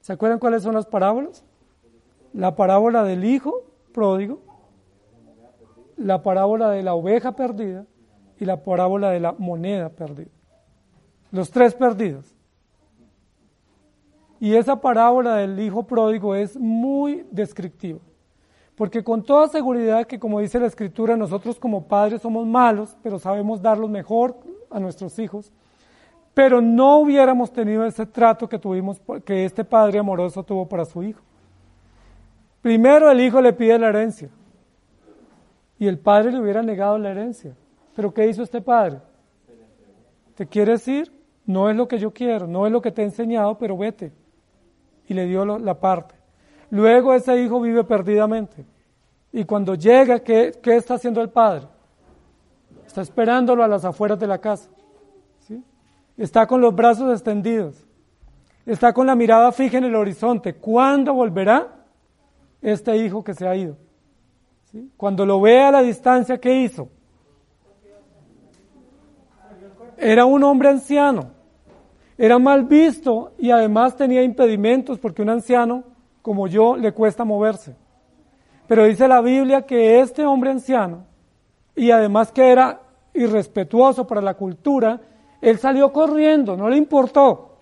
[0.00, 1.44] ¿Se acuerdan cuáles son las parábolas?
[2.32, 4.40] La parábola del hijo pródigo,
[5.98, 7.84] la parábola de la oveja perdida
[8.40, 10.30] y la parábola de la moneda perdida.
[11.30, 12.34] Los tres perdidos.
[14.40, 17.98] Y esa parábola del hijo pródigo es muy descriptiva.
[18.78, 23.18] Porque con toda seguridad que, como dice la Escritura, nosotros como padres somos malos, pero
[23.18, 24.36] sabemos dar lo mejor
[24.70, 25.52] a nuestros hijos.
[26.32, 31.02] Pero no hubiéramos tenido ese trato que tuvimos, que este padre amoroso tuvo para su
[31.02, 31.20] hijo.
[32.62, 34.30] Primero el hijo le pide la herencia.
[35.80, 37.56] Y el padre le hubiera negado la herencia.
[37.96, 39.00] Pero ¿qué hizo este padre?
[40.36, 41.12] ¿Te quieres ir?
[41.46, 44.12] No es lo que yo quiero, no es lo que te he enseñado, pero vete.
[45.08, 46.17] Y le dio la parte.
[46.70, 48.64] Luego ese hijo vive perdidamente.
[49.32, 51.66] Y cuando llega, ¿qué, está haciendo el padre?
[52.86, 54.70] Está esperándolo a las afueras de la casa.
[55.46, 55.62] ¿sí?
[56.16, 57.84] Está con los brazos extendidos.
[58.66, 60.54] Está con la mirada fija en el horizonte.
[60.54, 61.68] ¿Cuándo volverá
[62.60, 63.76] este hijo que se ha ido?
[64.70, 64.90] ¿Sí?
[64.96, 66.88] Cuando lo ve a la distancia, ¿qué hizo?
[69.96, 71.30] Era un hombre anciano.
[72.16, 75.84] Era mal visto y además tenía impedimentos porque un anciano
[76.22, 77.76] como yo le cuesta moverse.
[78.66, 81.04] Pero dice la Biblia que este hombre anciano,
[81.74, 82.80] y además que era
[83.14, 85.00] irrespetuoso para la cultura,
[85.40, 87.56] él salió corriendo, no le importó.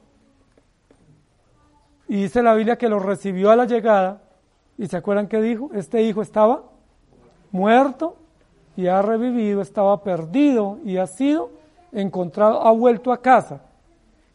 [2.08, 4.22] Y dice la Biblia que lo recibió a la llegada,
[4.78, 6.64] y se acuerdan que dijo, este hijo estaba
[7.50, 8.16] muerto
[8.76, 11.50] y ha revivido, estaba perdido y ha sido
[11.92, 13.62] encontrado, ha vuelto a casa.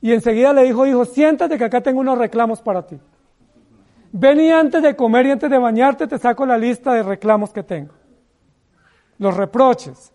[0.02, 3.00] Y enseguida le dijo, hijo, siéntate que acá tengo unos reclamos para ti.
[4.14, 7.52] Ven y antes de comer y antes de bañarte te saco la lista de reclamos
[7.52, 7.94] que tengo.
[9.18, 10.12] Los reproches.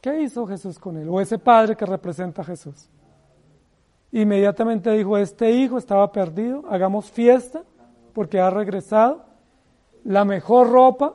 [0.00, 1.08] ¿Qué hizo Jesús con él?
[1.08, 2.88] O ese padre que representa a Jesús.
[4.10, 7.62] Inmediatamente dijo, este hijo estaba perdido, hagamos fiesta
[8.12, 9.24] porque ha regresado.
[10.04, 11.14] La mejor ropa,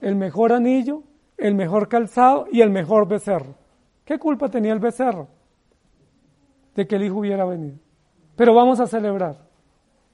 [0.00, 1.02] el mejor anillo,
[1.36, 3.54] el mejor calzado y el mejor becerro.
[4.04, 5.28] ¿Qué culpa tenía el becerro
[6.74, 7.78] de que el hijo hubiera venido?
[8.36, 9.49] Pero vamos a celebrar.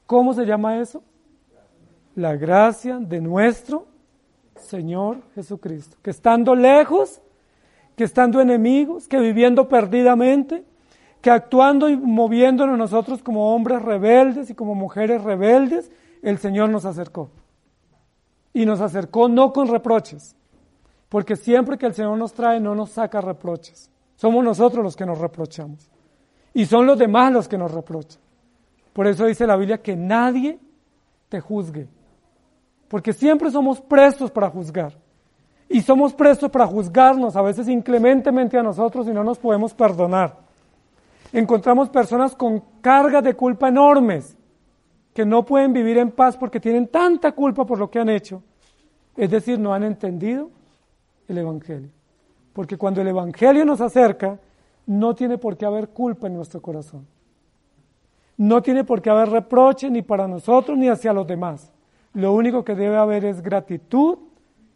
[0.07, 1.03] ¿Cómo se llama eso?
[2.15, 3.87] La gracia de nuestro
[4.57, 5.97] Señor Jesucristo.
[6.03, 7.21] Que estando lejos,
[7.97, 10.65] que estando enemigos, que viviendo perdidamente,
[11.21, 15.91] que actuando y moviéndonos nosotros como hombres rebeldes y como mujeres rebeldes,
[16.23, 17.31] el Señor nos acercó.
[18.53, 20.37] Y nos acercó no con reproches,
[21.09, 23.91] porque siempre que el Señor nos trae no nos saca reproches.
[24.17, 25.91] Somos nosotros los que nos reprochamos.
[26.55, 28.26] Y son los demás los que nos reprochan.
[28.97, 30.59] Por eso dice la Biblia que nadie
[31.29, 31.87] te juzgue.
[32.89, 34.97] Porque siempre somos prestos para juzgar.
[35.69, 40.39] Y somos prestos para juzgarnos, a veces inclementemente a nosotros y no nos podemos perdonar.
[41.31, 44.35] Encontramos personas con cargas de culpa enormes
[45.13, 48.43] que no pueden vivir en paz porque tienen tanta culpa por lo que han hecho.
[49.15, 50.49] Es decir, no han entendido
[51.29, 51.91] el Evangelio.
[52.55, 54.39] Porque cuando el Evangelio nos acerca,
[54.87, 57.07] no tiene por qué haber culpa en nuestro corazón.
[58.37, 61.73] No tiene por qué haber reproche ni para nosotros ni hacia los demás.
[62.13, 64.19] Lo único que debe haber es gratitud,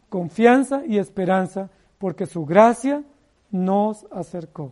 [0.09, 3.03] confianza y esperanza, porque su gracia
[3.51, 4.71] nos acercó.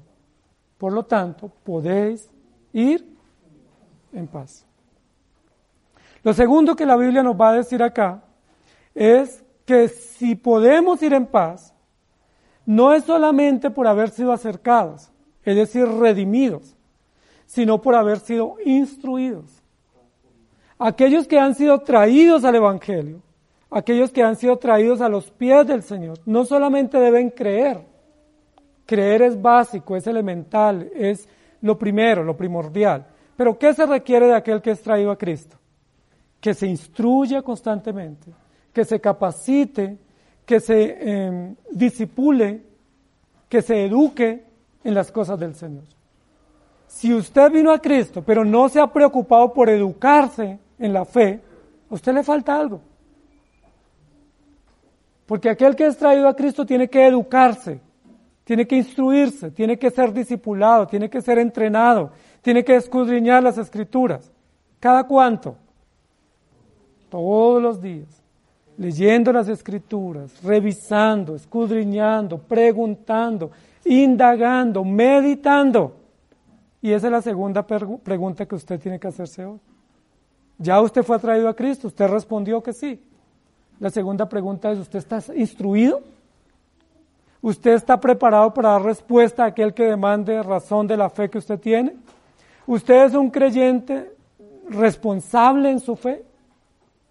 [0.77, 2.29] Por lo tanto, podéis
[2.73, 3.05] ir
[4.13, 4.65] en paz.
[6.23, 8.23] Lo segundo que la Biblia nos va a decir acá
[8.95, 11.73] es que si podemos ir en paz,
[12.65, 15.11] no es solamente por haber sido acercados,
[15.43, 16.75] es decir, redimidos,
[17.49, 19.63] sino por haber sido instruidos.
[20.77, 23.23] Aquellos que han sido traídos al Evangelio,
[23.71, 27.81] aquellos que han sido traídos a los pies del Señor, no solamente deben creer,
[28.85, 31.27] creer es básico, es elemental, es
[31.61, 35.57] lo primero, lo primordial, pero ¿qué se requiere de aquel que es traído a Cristo?
[36.39, 38.31] Que se instruya constantemente,
[38.71, 39.97] que se capacite,
[40.45, 42.61] que se eh, disipule,
[43.49, 44.45] que se eduque
[44.83, 45.85] en las cosas del Señor.
[46.89, 51.39] Si usted vino a Cristo, pero no se ha preocupado por educarse en la fe,
[51.87, 52.81] a usted le falta algo.
[55.27, 57.79] Porque aquel que es traído a Cristo tiene que educarse,
[58.43, 63.59] tiene que instruirse, tiene que ser discipulado, tiene que ser entrenado, tiene que escudriñar las
[63.59, 64.31] escrituras.
[64.79, 65.55] ¿Cada cuánto?
[67.09, 68.07] Todos los días.
[68.77, 73.51] leyendo las escrituras, revisando, escudriñando, preguntando,
[73.83, 75.98] indagando, meditando.
[76.81, 79.59] Y esa es la segunda pregunta que usted tiene que hacerse hoy.
[80.57, 83.01] Ya usted fue atraído a Cristo, usted respondió que sí.
[83.79, 86.01] La segunda pregunta es, ¿usted está instruido?
[87.41, 91.37] ¿Usted está preparado para dar respuesta a aquel que demande razón de la fe que
[91.37, 91.95] usted tiene?
[92.67, 94.13] ¿Usted es un creyente
[94.69, 96.25] responsable en su fe?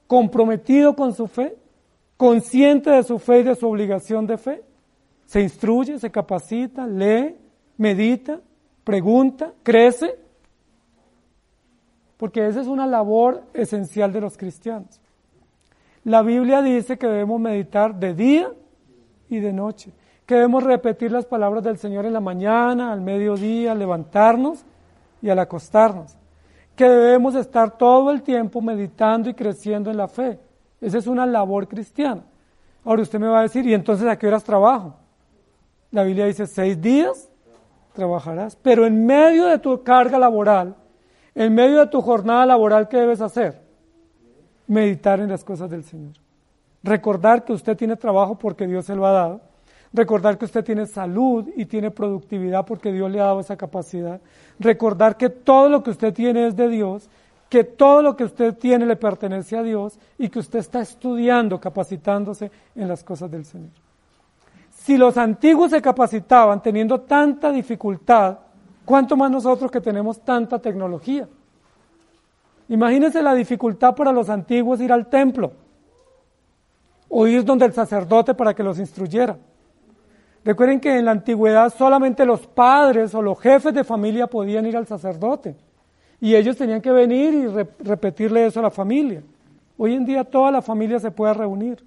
[0.06, 1.56] ¿Comprometido con su fe?
[2.18, 4.62] ¿Consciente de su fe y de su obligación de fe?
[5.24, 7.34] ¿Se instruye, se capacita, lee,
[7.78, 8.40] medita,
[8.88, 10.18] pregunta, crece?
[12.16, 14.98] Porque esa es una labor esencial de los cristianos.
[16.04, 18.50] La Biblia dice que debemos meditar de día
[19.28, 19.92] y de noche
[20.24, 24.64] que debemos repetir las palabras del Señor en la mañana, al mediodía, al levantarnos
[25.20, 26.16] y al acostarnos,
[26.74, 30.38] que debemos estar todo el tiempo meditando y creciendo en la fe.
[30.80, 32.22] Esa es una labor cristiana.
[32.86, 34.96] Ahora usted me va a decir, ¿y entonces a qué horas trabajo?
[35.90, 37.30] La Biblia dice, seis días
[37.98, 40.76] trabajarás, pero en medio de tu carga laboral,
[41.34, 43.60] en medio de tu jornada laboral, ¿qué debes hacer?
[44.66, 46.14] Meditar en las cosas del Señor.
[46.82, 49.40] Recordar que usted tiene trabajo porque Dios se lo ha dado
[49.92, 54.20] Recordar que usted tiene salud y tiene productividad porque Dios le ha dado esa capacidad.
[54.58, 57.08] Recordar que todo lo que usted tiene es de Dios,
[57.48, 61.58] que todo lo que usted tiene le pertenece a Dios y que usted está estudiando,
[61.58, 63.70] capacitándose en las cosas del Señor.
[64.88, 68.38] Si los antiguos se capacitaban teniendo tanta dificultad,
[68.86, 71.28] ¿cuánto más nosotros que tenemos tanta tecnología?
[72.70, 75.52] Imagínense la dificultad para los antiguos ir al templo
[77.06, 79.36] o ir donde el sacerdote para que los instruyera.
[80.42, 84.74] Recuerden que en la antigüedad solamente los padres o los jefes de familia podían ir
[84.74, 85.54] al sacerdote
[86.18, 87.46] y ellos tenían que venir y
[87.84, 89.22] repetirle eso a la familia.
[89.76, 91.84] Hoy en día toda la familia se puede reunir.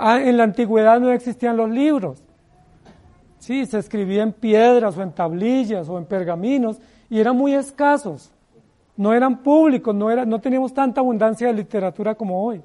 [0.00, 2.22] Ah, en la antigüedad no existían los libros.
[3.40, 6.80] Sí, se escribía en piedras o en tablillas o en pergaminos
[7.10, 8.30] y eran muy escasos.
[8.96, 12.62] No eran públicos, no, era, no teníamos tanta abundancia de literatura como hoy.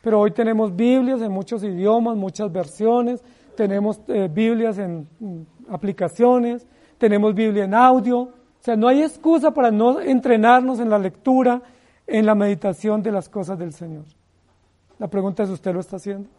[0.00, 3.22] Pero hoy tenemos Biblias en muchos idiomas, muchas versiones,
[3.54, 6.66] tenemos eh, Biblias en mm, aplicaciones,
[6.96, 8.18] tenemos Biblia en audio.
[8.20, 11.60] O sea, no hay excusa para no entrenarnos en la lectura,
[12.06, 14.04] en la meditación de las cosas del Señor.
[14.98, 16.30] La pregunta es, ¿usted lo está haciendo?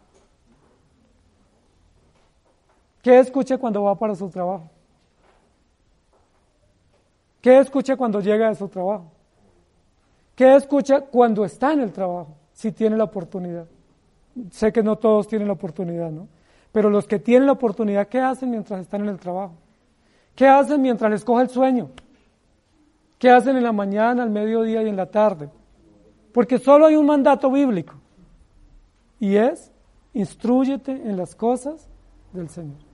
[3.02, 4.68] ¿Qué escucha cuando va para su trabajo?
[7.40, 9.06] ¿Qué escucha cuando llega a su trabajo?
[10.34, 12.36] ¿Qué escucha cuando está en el trabajo?
[12.52, 13.66] Si tiene la oportunidad.
[14.50, 16.28] Sé que no todos tienen la oportunidad, ¿no?
[16.72, 19.54] Pero los que tienen la oportunidad, ¿qué hacen mientras están en el trabajo?
[20.34, 21.90] ¿Qué hacen mientras les coge el sueño?
[23.18, 25.48] ¿Qué hacen en la mañana, al mediodía y en la tarde?
[26.32, 27.94] Porque solo hay un mandato bíblico
[29.18, 29.72] y es
[30.14, 31.88] instruyete en las cosas
[32.32, 32.87] del Señor.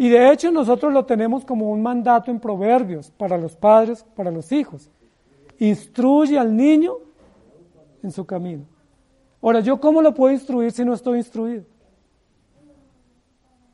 [0.00, 4.30] Y de hecho nosotros lo tenemos como un mandato en proverbios para los padres, para
[4.30, 4.88] los hijos.
[5.58, 6.94] Instruye al niño
[8.02, 8.64] en su camino.
[9.42, 11.64] Ahora, ¿yo cómo lo puedo instruir si no estoy instruido?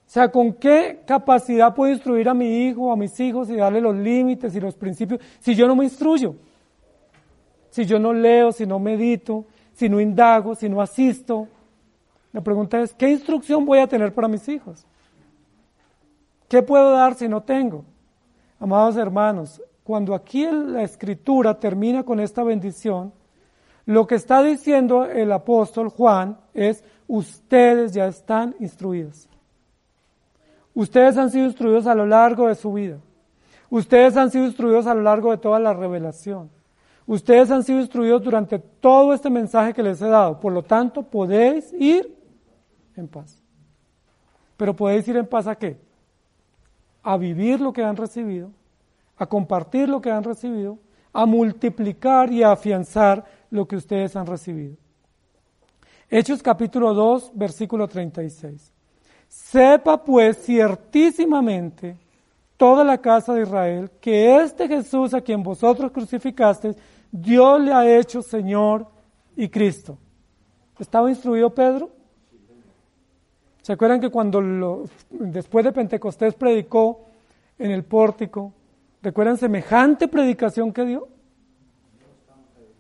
[0.05, 3.81] O sea, ¿con qué capacidad puedo instruir a mi hijo, a mis hijos y darle
[3.81, 6.35] los límites y los principios si yo no me instruyo?
[7.71, 11.47] Si yo no leo, si no medito, si no indago, si no asisto.
[12.33, 14.85] La pregunta es, ¿qué instrucción voy a tener para mis hijos?
[16.49, 17.85] ¿Qué puedo dar si no tengo?
[18.61, 23.13] Amados hermanos, cuando aquí la escritura termina con esta bendición,
[23.85, 29.29] lo que está diciendo el apóstol Juan es, ustedes ya están instruidos.
[30.75, 32.99] Ustedes han sido instruidos a lo largo de su vida.
[33.71, 36.51] Ustedes han sido instruidos a lo largo de toda la revelación.
[37.07, 40.41] Ustedes han sido instruidos durante todo este mensaje que les he dado.
[40.41, 42.17] Por lo tanto, podéis ir
[42.97, 43.41] en paz.
[44.57, 45.79] Pero podéis ir en paz a qué?
[47.07, 48.51] A vivir lo que han recibido,
[49.17, 50.77] a compartir lo que han recibido,
[51.13, 54.75] a multiplicar y a afianzar lo que ustedes han recibido.
[56.11, 58.73] Hechos capítulo 2, versículo 36.
[59.29, 61.97] Sepa pues ciertísimamente
[62.57, 66.75] toda la casa de Israel que este Jesús a quien vosotros crucificasteis,
[67.13, 68.89] Dios le ha hecho Señor
[69.37, 69.97] y Cristo.
[70.77, 71.96] ¿Estaba instruido Pedro?
[73.67, 77.01] ¿Se acuerdan que cuando después de Pentecostés predicó
[77.59, 78.53] en el pórtico,
[79.03, 81.09] recuerdan semejante predicación que dio?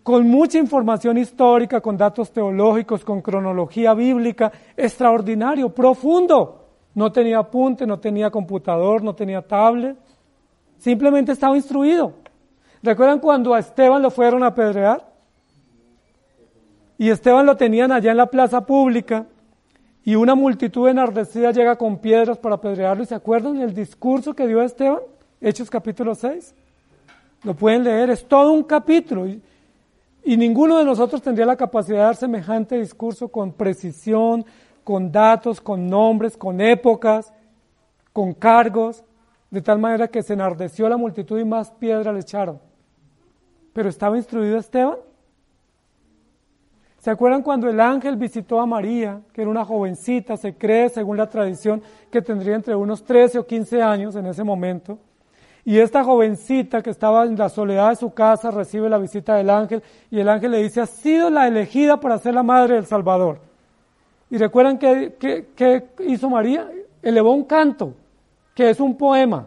[0.04, 6.68] con mucha información histórica, con datos teológicos, con cronología bíblica, extraordinario, profundo.
[6.94, 9.96] No tenía apunte, no tenía computador, no tenía tablet,
[10.78, 12.12] simplemente estaba instruido.
[12.80, 15.04] ¿Recuerdan cuando a Esteban lo fueron a apedrear?
[16.96, 19.26] y Esteban lo tenían allá en la plaza pública
[20.06, 23.02] y una multitud enardecida llega con piedras para apedrearlo.
[23.02, 25.00] ¿Y se acuerdan del discurso que dio Esteban?
[25.40, 26.54] Hechos capítulo 6.
[27.42, 29.26] Lo pueden leer, es todo un capítulo.
[29.26, 29.42] Y,
[30.22, 34.46] y ninguno de nosotros tendría la capacidad de dar semejante discurso con precisión,
[34.84, 37.32] con datos, con nombres, con épocas,
[38.12, 39.02] con cargos,
[39.50, 42.60] de tal manera que se enardeció la multitud y más piedras le echaron.
[43.72, 44.98] Pero estaba instruido Esteban.
[47.06, 51.16] ¿Se acuerdan cuando el ángel visitó a María, que era una jovencita, se cree, según
[51.16, 51.80] la tradición,
[52.10, 54.98] que tendría entre unos 13 o 15 años en ese momento?
[55.64, 59.50] Y esta jovencita que estaba en la soledad de su casa recibe la visita del
[59.50, 62.86] ángel y el ángel le dice, has sido la elegida para ser la madre del
[62.86, 63.38] Salvador.
[64.28, 65.14] ¿Y recuerdan qué,
[65.54, 66.68] qué hizo María?
[67.02, 67.94] Elevó un canto,
[68.52, 69.46] que es un poema.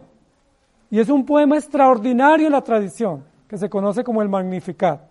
[0.90, 5.09] Y es un poema extraordinario en la tradición, que se conoce como el Magnificat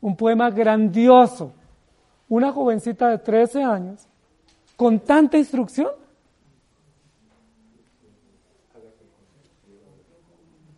[0.00, 1.52] un poema grandioso.
[2.28, 4.06] Una jovencita de 13 años,
[4.76, 5.90] con tanta instrucción.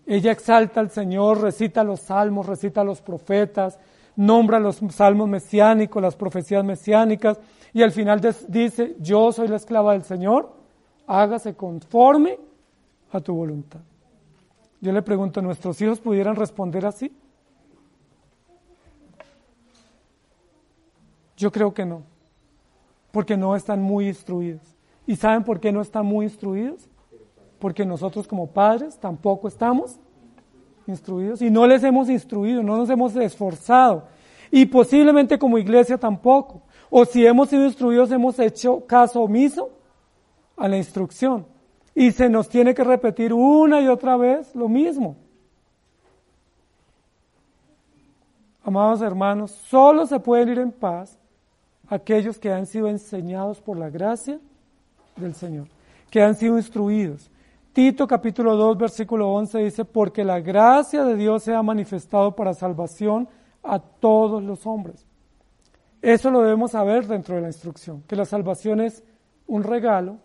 [0.07, 3.79] Ella exalta al Señor, recita los salmos, recita los profetas,
[4.17, 7.39] nombra los salmos mesiánicos, las profecías mesiánicas,
[7.73, 10.53] y al final dice, yo soy la esclava del Señor,
[11.07, 12.39] hágase conforme
[13.13, 13.81] a tu voluntad.
[14.81, 17.13] Yo le pregunto, ¿nuestros hijos pudieran responder así?
[21.41, 22.03] Yo creo que no,
[23.11, 24.61] porque no están muy instruidos.
[25.07, 26.87] ¿Y saben por qué no están muy instruidos?
[27.59, 29.99] Porque nosotros como padres tampoco estamos
[30.87, 34.05] instruidos y no les hemos instruido, no nos hemos esforzado.
[34.51, 36.61] Y posiblemente como iglesia tampoco.
[36.91, 39.71] O si hemos sido instruidos, hemos hecho caso omiso
[40.59, 41.47] a la instrucción.
[41.95, 45.17] Y se nos tiene que repetir una y otra vez lo mismo.
[48.63, 51.17] Amados hermanos, solo se puede ir en paz
[51.91, 54.39] aquellos que han sido enseñados por la gracia
[55.17, 55.67] del Señor,
[56.09, 57.31] que han sido instruidos.
[57.73, 62.55] Tito capítulo 2 versículo 11 dice, porque la gracia de Dios se ha manifestado para
[62.55, 63.29] salvación
[63.63, 65.05] a todos los hombres.
[66.01, 69.03] Eso lo debemos saber dentro de la instrucción, que la salvación es
[69.47, 70.19] un regalo,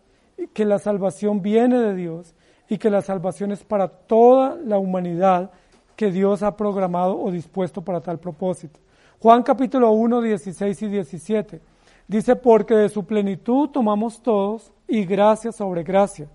[0.53, 2.35] que la salvación viene de Dios
[2.69, 5.51] y que la salvación es para toda la humanidad
[5.95, 8.79] que Dios ha programado o dispuesto para tal propósito.
[9.19, 11.61] Juan capítulo 1, 16 y 17.
[12.07, 16.27] Dice, porque de su plenitud tomamos todos y gracia sobre gracia,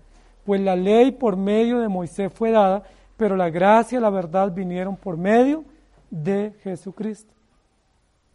[0.45, 2.83] pues la ley por medio de Moisés fue dada,
[3.15, 5.63] pero la gracia y la verdad vinieron por medio
[6.09, 7.33] de Jesucristo.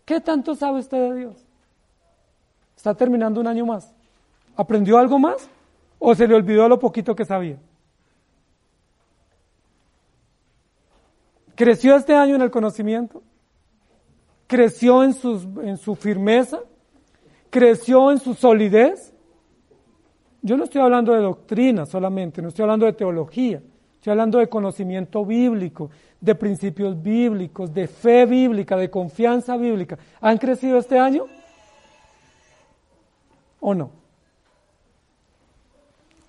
[0.04, 1.46] ¿Qué tanto sabe usted de Dios?
[2.76, 3.92] Está terminando un año más.
[4.56, 5.50] ¿Aprendió algo más?
[5.98, 7.58] ¿O se le olvidó lo poquito que sabía?
[11.54, 13.22] ¿Creció este año en el conocimiento?
[14.46, 15.14] Creció en,
[15.62, 16.60] en su firmeza,
[17.50, 19.12] creció en su solidez.
[20.42, 23.60] Yo no estoy hablando de doctrina solamente, no estoy hablando de teología,
[23.94, 25.90] estoy hablando de conocimiento bíblico,
[26.20, 29.98] de principios bíblicos, de fe bíblica, de confianza bíblica.
[30.20, 31.24] ¿Han crecido este año?
[33.60, 33.90] ¿O no?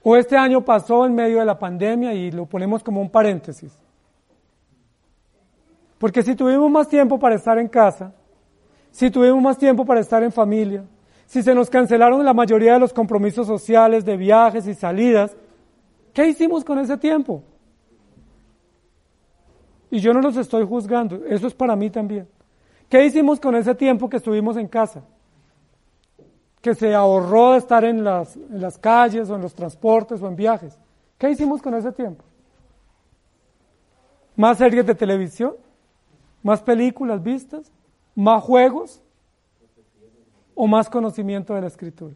[0.04, 3.87] ¿O este año pasó en medio de la pandemia y lo ponemos como un paréntesis?
[5.98, 8.14] Porque si tuvimos más tiempo para estar en casa,
[8.92, 10.84] si tuvimos más tiempo para estar en familia,
[11.26, 15.36] si se nos cancelaron la mayoría de los compromisos sociales, de viajes y salidas,
[16.14, 17.44] ¿qué hicimos con ese tiempo?
[19.90, 22.28] Y yo no los estoy juzgando, eso es para mí también.
[22.90, 25.04] ¿Qué hicimos con ese tiempo que estuvimos en casa?
[26.62, 30.28] Que se ahorró de estar en las, en las calles o en los transportes o
[30.28, 30.80] en viajes.
[31.18, 32.24] ¿Qué hicimos con ese tiempo?
[34.36, 35.56] ¿Más series de televisión?
[36.44, 37.72] ¿Más películas vistas?
[38.16, 39.02] ¿Más juegos?
[40.56, 42.16] ¿O más conocimiento de la escritura?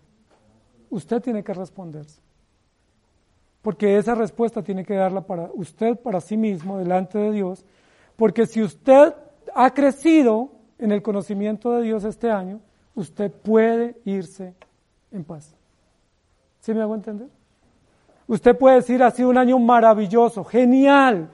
[0.89, 2.22] Usted tiene que responderse.
[3.61, 7.63] Porque esa respuesta tiene que darla para usted, para sí mismo, delante de Dios.
[8.15, 9.13] Porque si usted
[9.53, 10.49] ha crecido
[10.80, 12.59] en el conocimiento de Dios este año,
[12.95, 14.55] usted puede irse
[15.11, 15.55] en paz.
[16.59, 17.28] ¿Sí me hago entender?
[18.28, 21.30] Usted puede decir, ha sido un año maravilloso, genial,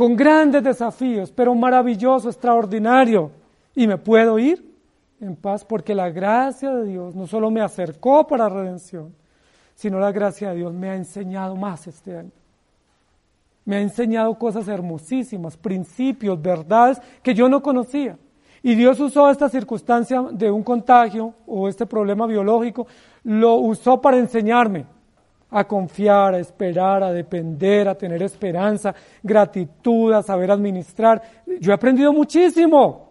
[0.00, 3.30] con grandes desafíos, pero maravilloso, extraordinario.
[3.74, 4.64] Y me puedo ir
[5.20, 9.14] en paz porque la gracia de Dios no solo me acercó para redención,
[9.74, 12.30] sino la gracia de Dios me ha enseñado más este año.
[13.66, 18.16] Me ha enseñado cosas hermosísimas, principios, verdades que yo no conocía.
[18.62, 22.86] Y Dios usó esta circunstancia de un contagio o este problema biológico,
[23.22, 24.86] lo usó para enseñarme
[25.50, 31.20] a confiar, a esperar, a depender, a tener esperanza, gratitud, a saber administrar.
[31.60, 33.10] Yo he aprendido muchísimo.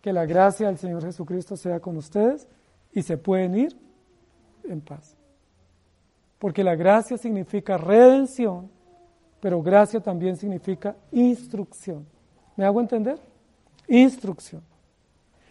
[0.00, 2.48] Que la gracia del Señor Jesucristo sea con ustedes
[2.92, 3.76] y se pueden ir
[4.64, 5.16] en paz.
[6.40, 8.68] Porque la gracia significa redención,
[9.38, 12.04] pero gracia también significa instrucción.
[12.56, 13.18] ¿Me hago entender?
[13.86, 14.62] Instrucción.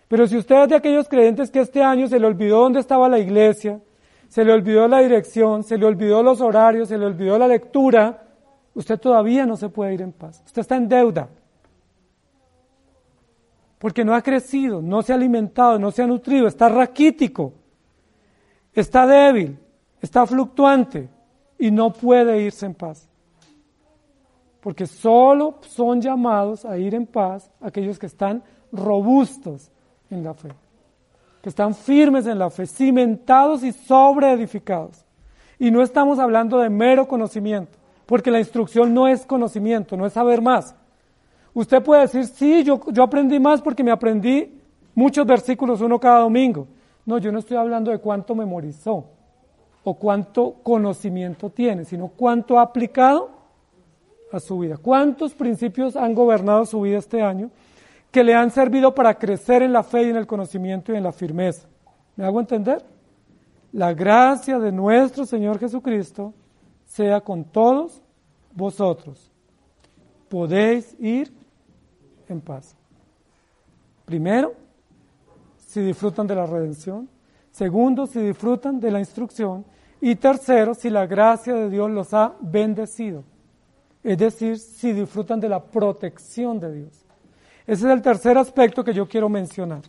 [0.09, 3.07] Pero si usted es de aquellos creyentes que este año se le olvidó dónde estaba
[3.07, 3.79] la iglesia,
[4.31, 8.23] se le olvidó la dirección, se le olvidó los horarios, se le olvidó la lectura,
[8.73, 10.41] usted todavía no se puede ir en paz.
[10.45, 11.27] Usted está en deuda.
[13.77, 17.51] Porque no ha crecido, no se ha alimentado, no se ha nutrido, está raquítico,
[18.71, 19.59] está débil,
[19.99, 21.09] está fluctuante
[21.59, 23.09] y no puede irse en paz.
[24.61, 29.69] Porque solo son llamados a ir en paz aquellos que están robustos,
[30.09, 30.53] en la fe,
[31.41, 35.05] que están firmes en la fe, cimentados y sobreedificados.
[35.57, 40.13] Y no estamos hablando de mero conocimiento, porque la instrucción no es conocimiento, no es
[40.13, 40.75] saber más.
[41.53, 44.61] Usted puede decir, sí, yo, yo aprendí más porque me aprendí
[44.95, 46.67] muchos versículos uno cada domingo.
[47.05, 49.05] No, yo no estoy hablando de cuánto memorizó
[49.83, 53.31] o cuánto conocimiento tiene, sino cuánto ha aplicado
[54.31, 54.77] a su vida.
[54.77, 57.49] ¿Cuántos principios han gobernado su vida este año?
[58.11, 61.03] Que le han servido para crecer en la fe y en el conocimiento y en
[61.03, 61.67] la firmeza.
[62.15, 62.83] ¿Me hago entender?
[63.71, 66.33] La gracia de nuestro Señor Jesucristo
[66.85, 68.01] sea con todos
[68.53, 69.31] vosotros.
[70.27, 71.31] Podéis ir
[72.27, 72.75] en paz.
[74.05, 74.53] Primero,
[75.57, 77.07] si disfrutan de la redención.
[77.51, 79.63] Segundo, si disfrutan de la instrucción.
[80.01, 83.23] Y tercero, si la gracia de Dios los ha bendecido.
[84.03, 87.05] Es decir, si disfrutan de la protección de Dios.
[87.67, 89.81] Ese es el tercer aspecto que yo quiero mencionar.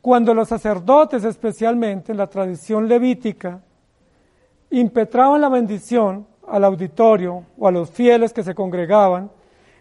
[0.00, 3.60] Cuando los sacerdotes, especialmente en la tradición levítica,
[4.70, 9.30] impetraban la bendición al auditorio o a los fieles que se congregaban,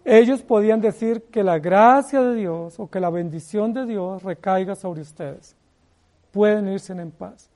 [0.04, 4.76] ellos podían decir que la gracia de Dios o que la bendición de Dios recaiga
[4.76, 5.56] sobre ustedes.
[6.32, 7.50] Pueden irse en paz.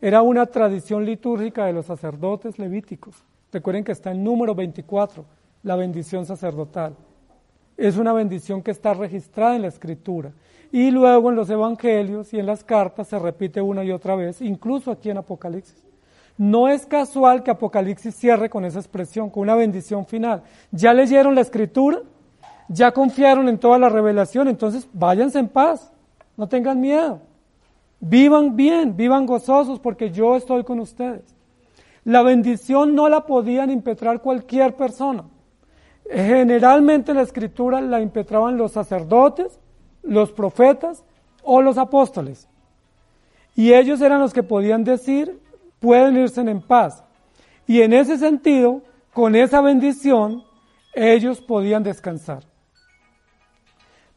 [0.00, 3.22] Era una tradición litúrgica de los sacerdotes levíticos.
[3.52, 5.24] Recuerden que está en número 24,
[5.62, 6.94] la bendición sacerdotal
[7.76, 10.32] es una bendición que está registrada en la escritura.
[10.72, 14.40] Y luego en los evangelios y en las cartas se repite una y otra vez,
[14.40, 15.82] incluso aquí en Apocalipsis.
[16.36, 20.42] No es casual que Apocalipsis cierre con esa expresión, con una bendición final.
[20.72, 22.00] Ya leyeron la escritura,
[22.68, 25.92] ya confiaron en toda la revelación, entonces váyanse en paz,
[26.36, 27.20] no tengan miedo.
[28.00, 31.34] Vivan bien, vivan gozosos porque yo estoy con ustedes.
[32.02, 35.24] La bendición no la podían impetrar cualquier persona.
[36.10, 39.58] Generalmente la escritura la impetraban los sacerdotes,
[40.02, 41.04] los profetas
[41.42, 42.48] o los apóstoles.
[43.54, 45.40] Y ellos eran los que podían decir,
[45.80, 47.04] pueden irse en paz.
[47.66, 48.82] Y en ese sentido,
[49.12, 50.42] con esa bendición,
[50.94, 52.44] ellos podían descansar.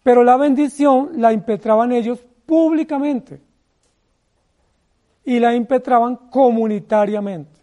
[0.03, 3.41] Pero la bendición la impetraban ellos públicamente
[5.25, 7.56] y la impetraban comunitariamente.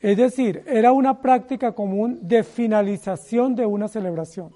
[0.00, 4.52] Es decir, era una práctica común de finalización de una celebración,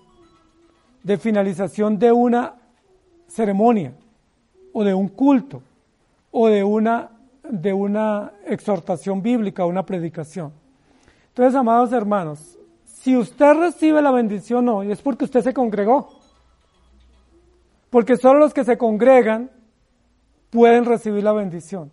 [1.03, 2.55] de finalización de una
[3.27, 3.93] ceremonia
[4.73, 5.63] o de un culto
[6.31, 7.11] o de una,
[7.43, 10.53] de una exhortación bíblica, una predicación.
[11.29, 16.21] Entonces, amados hermanos, si usted recibe la bendición hoy es porque usted se congregó.
[17.91, 19.51] Porque solo los que se congregan
[20.51, 21.91] pueden recibir la bendición.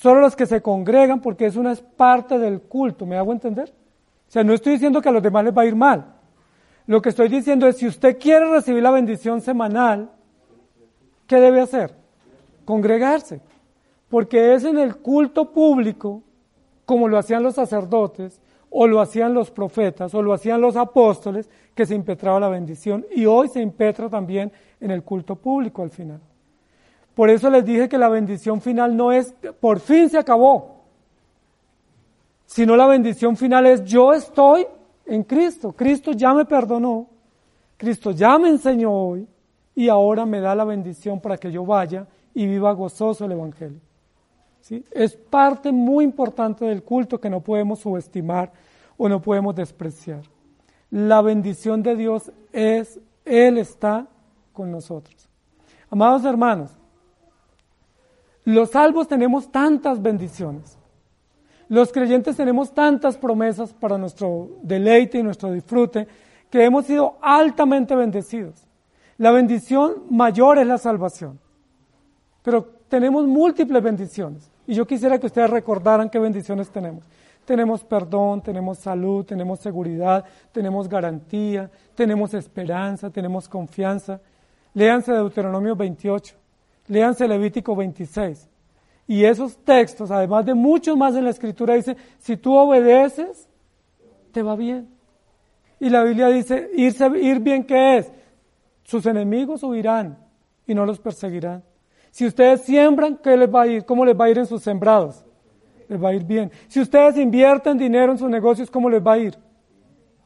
[0.00, 3.68] Solo los que se congregan porque es una parte del culto, ¿me hago entender?
[3.68, 6.14] O sea, no estoy diciendo que a los demás les va a ir mal.
[6.86, 10.10] Lo que estoy diciendo es, si usted quiere recibir la bendición semanal,
[11.26, 11.94] ¿qué debe hacer?
[12.64, 13.42] Congregarse.
[14.08, 16.22] Porque es en el culto público,
[16.86, 18.40] como lo hacían los sacerdotes,
[18.70, 23.04] o lo hacían los profetas, o lo hacían los apóstoles, que se impetraba la bendición.
[23.14, 26.22] Y hoy se impetra también en el culto público al final.
[27.14, 30.80] Por eso les dije que la bendición final no es, por fin se acabó,
[32.46, 34.66] sino la bendición final es, yo estoy
[35.06, 37.06] en Cristo, Cristo ya me perdonó,
[37.76, 39.26] Cristo ya me enseñó hoy
[39.74, 43.80] y ahora me da la bendición para que yo vaya y viva gozoso el Evangelio.
[44.60, 44.84] ¿Sí?
[44.90, 48.52] Es parte muy importante del culto que no podemos subestimar
[48.96, 50.20] o no podemos despreciar.
[50.90, 54.06] La bendición de Dios es, Él está
[54.52, 55.28] con nosotros.
[55.88, 56.70] Amados hermanos,
[58.44, 60.78] los salvos tenemos tantas bendiciones.
[61.68, 66.08] Los creyentes tenemos tantas promesas para nuestro deleite y nuestro disfrute
[66.50, 68.66] que hemos sido altamente bendecidos.
[69.18, 71.38] La bendición mayor es la salvación.
[72.42, 74.50] Pero tenemos múltiples bendiciones.
[74.66, 77.04] Y yo quisiera que ustedes recordaran qué bendiciones tenemos.
[77.44, 84.20] Tenemos perdón, tenemos salud, tenemos seguridad, tenemos garantía, tenemos esperanza, tenemos confianza.
[84.74, 86.36] Léanse Deuteronomio 28,
[86.90, 88.48] léanse Levítico 26.
[89.06, 93.48] Y esos textos, además de muchos más en la escritura, dice, si tú obedeces,
[94.32, 94.88] te va bien.
[95.78, 98.12] Y la Biblia dice, irse, ir bien, ¿qué es?
[98.82, 100.18] Sus enemigos huirán
[100.66, 101.62] y no los perseguirán.
[102.10, 103.84] Si ustedes siembran, ¿qué les va a ir?
[103.84, 105.24] ¿Cómo les va a ir en sus sembrados?
[105.88, 106.50] Les va a ir bien.
[106.68, 109.36] Si ustedes invierten dinero en sus negocios, ¿cómo les va a ir?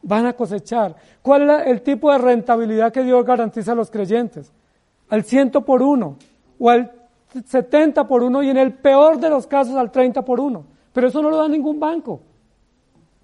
[0.03, 0.97] Van a cosechar.
[1.23, 4.53] ¿Cuál es el tipo de rentabilidad que Dios garantiza a los creyentes?
[5.09, 6.17] Al ciento por uno
[6.59, 6.93] o al
[7.45, 10.65] 70 por uno y en el peor de los casos al 30 por uno.
[10.93, 12.21] Pero eso no lo da ningún banco.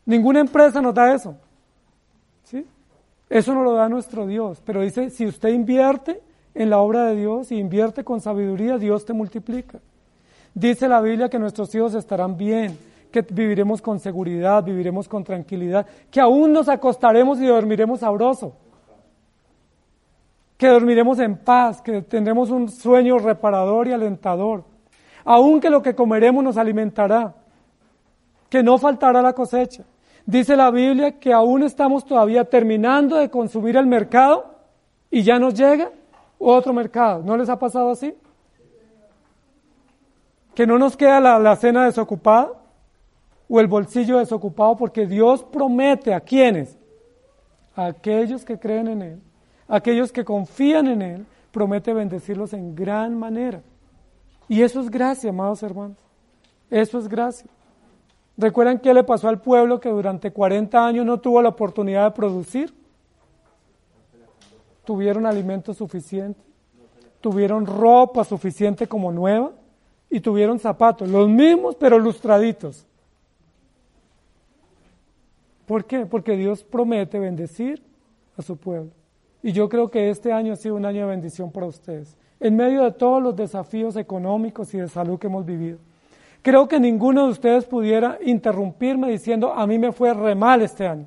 [0.05, 1.37] Ninguna empresa nos da eso.
[2.45, 2.66] ¿Sí?
[3.28, 4.61] Eso no lo da nuestro Dios.
[4.64, 6.20] Pero dice, si usted invierte
[6.55, 9.78] en la obra de Dios y invierte con sabiduría, Dios te multiplica.
[10.55, 12.76] Dice la Biblia que nuestros hijos estarán bien,
[13.12, 18.55] que viviremos con seguridad, viviremos con tranquilidad, que aún nos acostaremos y dormiremos sabroso,
[20.61, 24.63] que dormiremos en paz, que tendremos un sueño reparador y alentador,
[25.25, 27.35] aún que lo que comeremos nos alimentará,
[28.51, 29.85] que no faltará la cosecha.
[30.27, 34.55] Dice la Biblia que aún estamos todavía terminando de consumir el mercado
[35.11, 35.93] y ya nos llega
[36.39, 37.23] otro mercado.
[37.23, 38.13] ¿No les ha pasado así?
[40.55, 42.51] Que no nos queda la, la cena desocupada
[43.49, 46.79] o el bolsillo desocupado porque Dios promete a quienes,
[47.75, 49.23] a aquellos que creen en Él,
[49.71, 53.62] aquellos que confían en Él, promete bendecirlos en gran manera.
[54.49, 55.97] Y eso es gracia, amados hermanos.
[56.68, 57.49] Eso es gracia.
[58.37, 62.11] ¿Recuerdan qué le pasó al pueblo que durante 40 años no tuvo la oportunidad de
[62.11, 62.81] producir?
[64.91, 66.41] tuvieron alimento suficiente,
[67.21, 69.53] tuvieron ropa suficiente como nueva
[70.11, 72.85] y tuvieron zapatos, los mismos pero lustraditos.
[75.64, 76.07] ¿Por qué?
[76.07, 77.81] Porque Dios promete bendecir
[78.37, 78.91] a su pueblo.
[79.43, 82.57] Y yo creo que este año ha sido un año de bendición para ustedes, en
[82.57, 85.78] medio de todos los desafíos económicos y de salud que hemos vivido.
[86.43, 90.86] Creo que ninguno de ustedes pudiera interrumpirme diciendo, a mí me fue re mal este
[90.86, 91.07] año.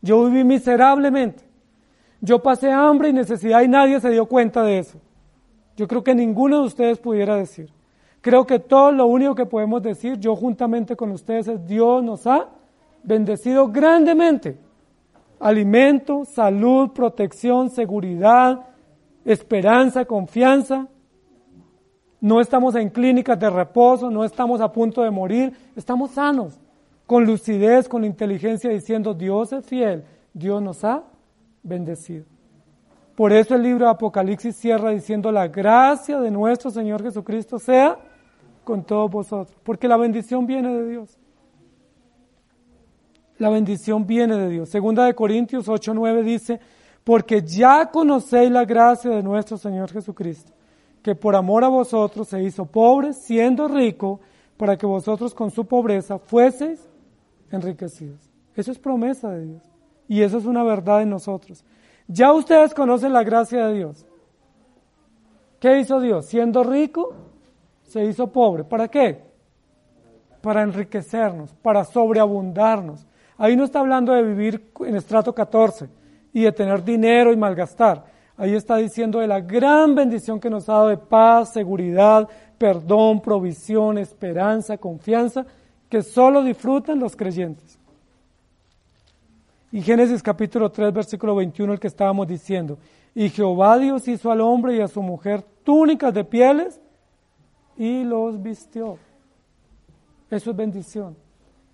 [0.00, 1.44] Yo viví miserablemente.
[2.22, 4.98] Yo pasé hambre y necesidad y nadie se dio cuenta de eso.
[5.76, 7.70] Yo creo que ninguno de ustedes pudiera decir.
[8.20, 12.26] Creo que todo lo único que podemos decir, yo juntamente con ustedes, es Dios nos
[12.26, 12.48] ha
[13.02, 14.58] bendecido grandemente.
[15.40, 18.60] Alimento, salud, protección, seguridad,
[19.24, 20.86] esperanza, confianza.
[22.20, 26.60] No estamos en clínicas de reposo, no estamos a punto de morir, estamos sanos,
[27.06, 31.02] con lucidez, con inteligencia, diciendo Dios es fiel, Dios nos ha
[31.62, 32.26] bendecido.
[33.16, 37.98] Por eso el libro de Apocalipsis cierra diciendo la gracia de nuestro Señor Jesucristo sea
[38.64, 41.19] con todos vosotros, porque la bendición viene de Dios.
[43.40, 44.68] La bendición viene de Dios.
[44.68, 46.60] Segunda de Corintios 8:9 dice,
[47.02, 50.52] porque ya conocéis la gracia de nuestro Señor Jesucristo,
[51.02, 54.20] que por amor a vosotros se hizo pobre, siendo rico,
[54.58, 56.86] para que vosotros con su pobreza fueseis
[57.50, 58.20] enriquecidos.
[58.54, 59.62] Eso es promesa de Dios.
[60.06, 61.64] Y eso es una verdad en nosotros.
[62.08, 64.04] Ya ustedes conocen la gracia de Dios.
[65.60, 66.26] ¿Qué hizo Dios?
[66.26, 67.14] Siendo rico,
[67.84, 68.64] se hizo pobre.
[68.64, 69.22] ¿Para qué?
[70.42, 73.06] Para enriquecernos, para sobreabundarnos.
[73.40, 75.88] Ahí no está hablando de vivir en estrato 14
[76.34, 78.04] y de tener dinero y malgastar.
[78.36, 82.28] Ahí está diciendo de la gran bendición que nos ha dado de paz, seguridad,
[82.58, 85.46] perdón, provisión, esperanza, confianza,
[85.88, 87.78] que solo disfrutan los creyentes.
[89.72, 92.76] Y Génesis capítulo 3, versículo 21, el que estábamos diciendo.
[93.14, 96.78] Y Jehová Dios hizo al hombre y a su mujer túnicas de pieles
[97.78, 98.98] y los vistió.
[100.30, 101.16] Eso es bendición.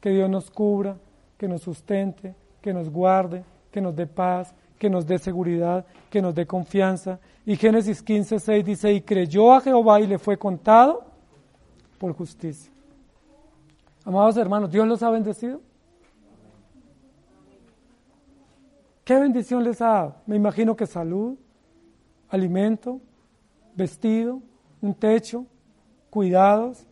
[0.01, 0.97] Que Dios nos cubra,
[1.37, 6.21] que nos sustente, que nos guarde, que nos dé paz, que nos dé seguridad, que
[6.21, 7.19] nos dé confianza.
[7.45, 11.05] Y Génesis 15, 6 dice, y creyó a Jehová y le fue contado
[11.99, 12.73] por justicia.
[14.05, 15.61] Amados hermanos, ¿Dios los ha bendecido?
[19.05, 20.17] ¿Qué bendición les ha dado?
[20.27, 21.37] Me imagino que salud,
[22.29, 23.01] alimento,
[23.75, 24.43] vestido,
[24.81, 25.47] un techo,
[26.11, 26.87] cuidados.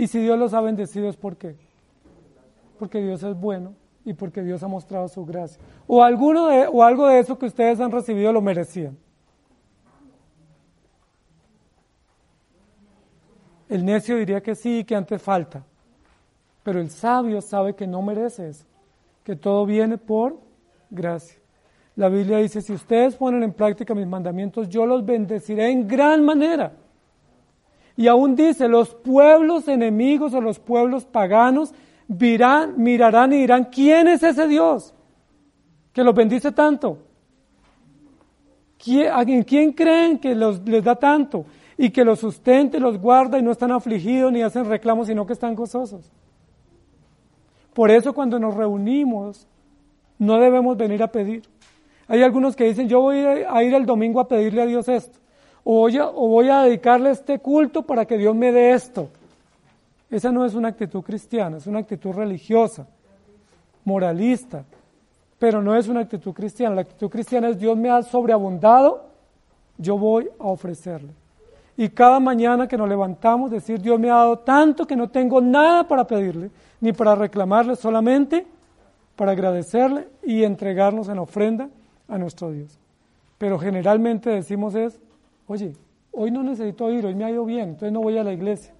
[0.00, 1.56] Y si Dios los ha bendecido es por qué?
[2.78, 5.62] Porque Dios es bueno y porque Dios ha mostrado su gracia.
[5.86, 8.96] O, alguno de, o algo de eso que ustedes han recibido lo merecían.
[13.68, 15.66] El necio diría que sí, que antes falta.
[16.62, 18.64] Pero el sabio sabe que no merece eso
[19.22, 20.40] que todo viene por
[20.88, 21.38] gracia.
[21.96, 26.24] La Biblia dice, si ustedes ponen en práctica mis mandamientos, yo los bendeciré en gran
[26.24, 26.72] manera.
[28.00, 31.74] Y aún dice, los pueblos enemigos o los pueblos paganos
[32.08, 34.94] mirarán y dirán, ¿quién es ese Dios
[35.92, 36.96] que los bendice tanto?
[38.86, 41.44] ¿En quién creen que les da tanto?
[41.76, 45.34] Y que los sustente, los guarda y no están afligidos ni hacen reclamos, sino que
[45.34, 46.10] están gozosos.
[47.74, 49.46] Por eso cuando nos reunimos,
[50.18, 51.42] no debemos venir a pedir.
[52.08, 55.18] Hay algunos que dicen, yo voy a ir el domingo a pedirle a Dios esto,
[55.64, 59.08] o voy a, o voy a dedicarle este culto para que Dios me dé esto.
[60.10, 62.86] Esa no es una actitud cristiana, es una actitud religiosa,
[63.84, 64.64] moralista,
[65.38, 66.74] pero no es una actitud cristiana.
[66.74, 69.04] La actitud cristiana es Dios me ha sobreabundado,
[69.78, 71.12] yo voy a ofrecerle.
[71.76, 75.40] Y cada mañana que nos levantamos, decir, Dios me ha dado tanto que no tengo
[75.40, 76.50] nada para pedirle,
[76.80, 78.46] ni para reclamarle, solamente
[79.16, 81.68] para agradecerle y entregarnos en ofrenda
[82.08, 82.78] a nuestro Dios.
[83.38, 85.00] Pero generalmente decimos es,
[85.50, 85.72] oye,
[86.12, 88.72] hoy no necesito ir, hoy me ha ido bien, entonces no voy a la iglesia.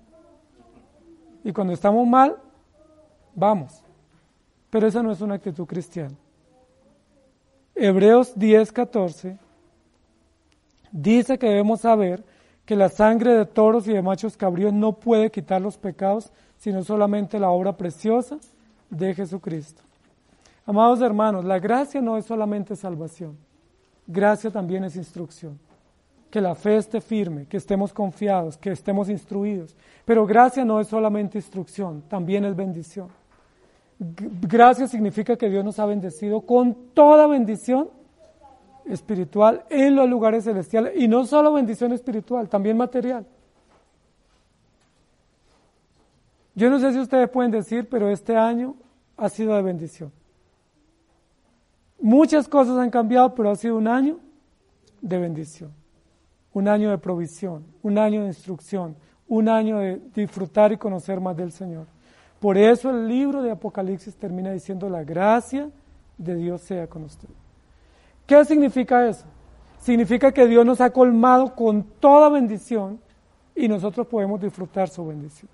[1.42, 2.36] Y cuando estamos mal,
[3.34, 3.82] vamos.
[4.70, 6.14] Pero esa no es una actitud cristiana.
[7.74, 9.36] Hebreos 10, 14
[10.92, 12.22] dice que debemos saber
[12.64, 16.84] que la sangre de toros y de machos cabríos no puede quitar los pecados, sino
[16.84, 18.38] solamente la obra preciosa
[18.90, 19.82] de Jesucristo.
[20.66, 23.36] Amados hermanos, la gracia no es solamente salvación,
[24.06, 25.58] gracia también es instrucción.
[26.30, 29.76] Que la fe esté firme, que estemos confiados, que estemos instruidos.
[30.04, 33.08] Pero gracia no es solamente instrucción, también es bendición.
[33.98, 37.90] Gracia significa que Dios nos ha bendecido con toda bendición
[38.86, 43.26] espiritual en los lugares celestiales y no solo bendición espiritual, también material.
[46.54, 48.76] Yo no sé si ustedes pueden decir, pero este año
[49.16, 50.12] ha sido de bendición.
[52.00, 54.18] Muchas cosas han cambiado, pero ha sido un año
[55.00, 55.72] de bendición,
[56.52, 58.96] un año de provisión, un año de instrucción,
[59.28, 61.86] un año de disfrutar y conocer más del Señor.
[62.40, 65.70] Por eso el libro de Apocalipsis termina diciendo la gracia
[66.18, 67.28] de Dios sea con usted.
[68.26, 69.24] ¿Qué significa eso?
[69.78, 73.00] Significa que Dios nos ha colmado con toda bendición
[73.54, 75.50] y nosotros podemos disfrutar su bendición.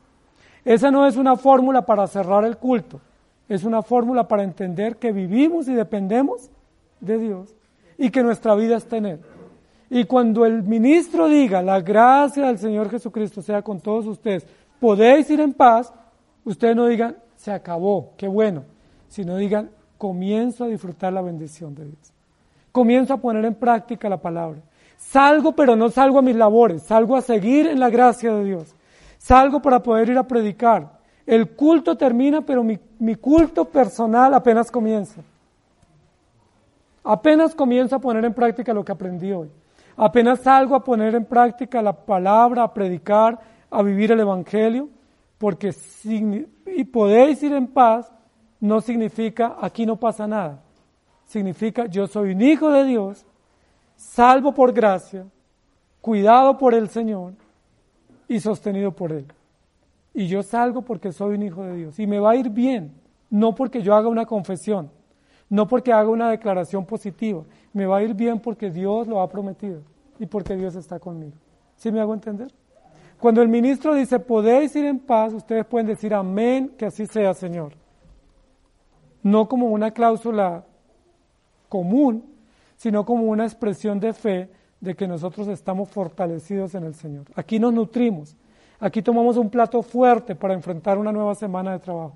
[0.65, 3.01] Esa no es una fórmula para cerrar el culto,
[3.49, 6.51] es una fórmula para entender que vivimos y dependemos
[7.01, 7.55] de Dios
[7.99, 9.21] y que nuestra vida está en Él.
[9.89, 14.47] Y cuando el ministro diga, la gracia del Señor Jesucristo sea con todos ustedes,
[14.81, 15.93] podéis ir en paz,
[16.47, 18.63] Ustedes no digan, se acabó, qué bueno,
[19.09, 19.69] sino digan,
[19.99, 22.13] comienzo a disfrutar la bendición de Dios.
[22.71, 24.61] Comienzo a poner en práctica la palabra.
[24.97, 28.77] Salgo, pero no salgo a mis labores, salgo a seguir en la gracia de Dios.
[29.19, 31.01] Salgo para poder ir a predicar.
[31.27, 35.21] El culto termina, pero mi, mi culto personal apenas comienza.
[37.03, 39.51] Apenas comienzo a poner en práctica lo que aprendí hoy.
[39.97, 43.39] Apenas salgo a poner en práctica la palabra, a predicar,
[43.71, 44.89] a vivir el Evangelio
[45.39, 45.75] porque
[46.67, 48.13] y podéis ir en paz
[48.61, 50.63] no significa aquí no pasa nada.
[51.27, 53.27] Significa yo soy un hijo de Dios,
[53.97, 55.27] salvo por gracia,
[56.01, 57.35] cuidado por el Señor
[58.29, 59.27] y sostenido por Él.
[60.15, 61.99] Y yo salgo porque soy un hijo de Dios.
[61.99, 62.95] Y me va a ir bien,
[63.29, 64.91] no porque yo haga una confesión,
[65.49, 67.45] no porque haga una declaración positiva.
[67.73, 69.83] Me va a ir bien porque Dios lo ha prometido
[70.19, 71.37] y porque Dios está conmigo.
[71.77, 72.53] ¿Sí me hago entender?
[73.21, 77.33] Cuando el ministro dice, podéis ir en paz, ustedes pueden decir, amén, que así sea,
[77.33, 77.73] Señor.
[79.23, 80.65] No como una cláusula
[81.69, 82.25] común,
[82.77, 87.25] sino como una expresión de fe de que nosotros estamos fortalecidos en el Señor.
[87.35, 88.37] Aquí nos nutrimos,
[88.79, 92.15] aquí tomamos un plato fuerte para enfrentar una nueva semana de trabajo.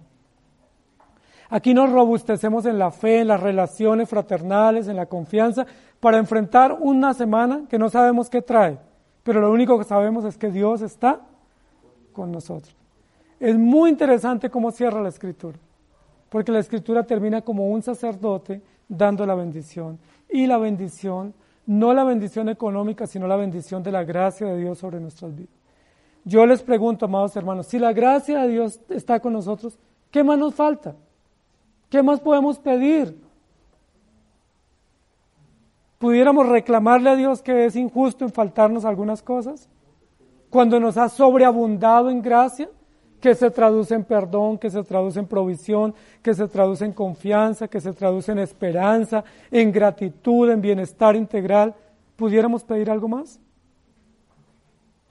[1.51, 5.67] Aquí nos robustecemos en la fe, en las relaciones fraternales, en la confianza,
[5.99, 8.79] para enfrentar una semana que no sabemos qué trae
[9.23, 11.21] pero lo único que sabemos es que Dios está
[12.13, 12.75] con nosotros.
[13.39, 15.59] Es muy interesante cómo cierra la escritura,
[16.29, 19.99] porque la escritura termina como un sacerdote dando la bendición.
[20.29, 21.35] Y la bendición,
[21.67, 25.55] no la bendición económica, sino la bendición de la gracia de Dios sobre nuestras vidas.
[26.25, 29.79] Yo les pregunto, amados hermanos, si la gracia de Dios está con nosotros,
[30.11, 30.95] ¿qué más nos falta?
[31.91, 33.15] ¿Qué más podemos pedir?
[36.01, 39.69] pudiéramos reclamarle a Dios que es injusto en faltarnos algunas cosas,
[40.49, 42.71] cuando nos ha sobreabundado en gracia,
[43.21, 47.69] que se traduce en perdón, que se traduce en provisión, que se traduce en confianza,
[47.69, 51.75] que se traduce en esperanza, en gratitud, en bienestar integral,
[52.17, 53.39] ¿pudiéramos pedir algo más?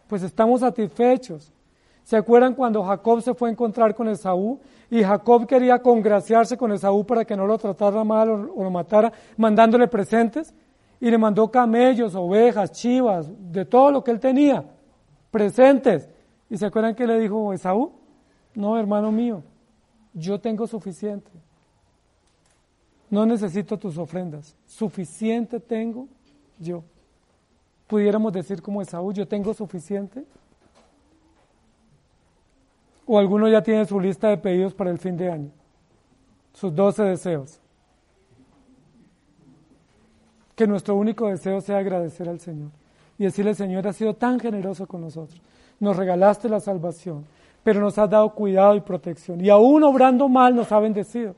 [0.07, 1.53] Pues estamos satisfechos.
[2.03, 4.59] ¿Se acuerdan cuando Jacob se fue a encontrar con Esaú
[4.89, 9.11] y Jacob quería congraciarse con Esaú para que no lo tratara mal o lo matara,
[9.37, 10.53] mandándole presentes?
[10.99, 14.65] y le mandó camellos, ovejas, chivas, de todo lo que él tenía,
[15.31, 16.09] presentes.
[16.49, 17.91] ¿Y se acuerdan que le dijo Esaú?
[18.53, 19.43] No, hermano mío,
[20.13, 21.31] yo tengo suficiente.
[23.09, 26.07] No necesito tus ofrendas, suficiente tengo
[26.59, 26.83] yo.
[27.87, 30.25] pudiéramos decir como Esaú, yo tengo suficiente?
[33.12, 35.49] ¿O alguno ya tiene su lista de pedidos para el fin de año?
[36.53, 37.60] Sus doce deseos.
[40.55, 42.70] Que nuestro único deseo sea agradecer al Señor
[43.18, 45.41] y decirle, Señor, has sido tan generoso con nosotros.
[45.80, 47.26] Nos regalaste la salvación,
[47.64, 49.43] pero nos has dado cuidado y protección.
[49.43, 51.34] Y aún obrando mal nos ha bendecido.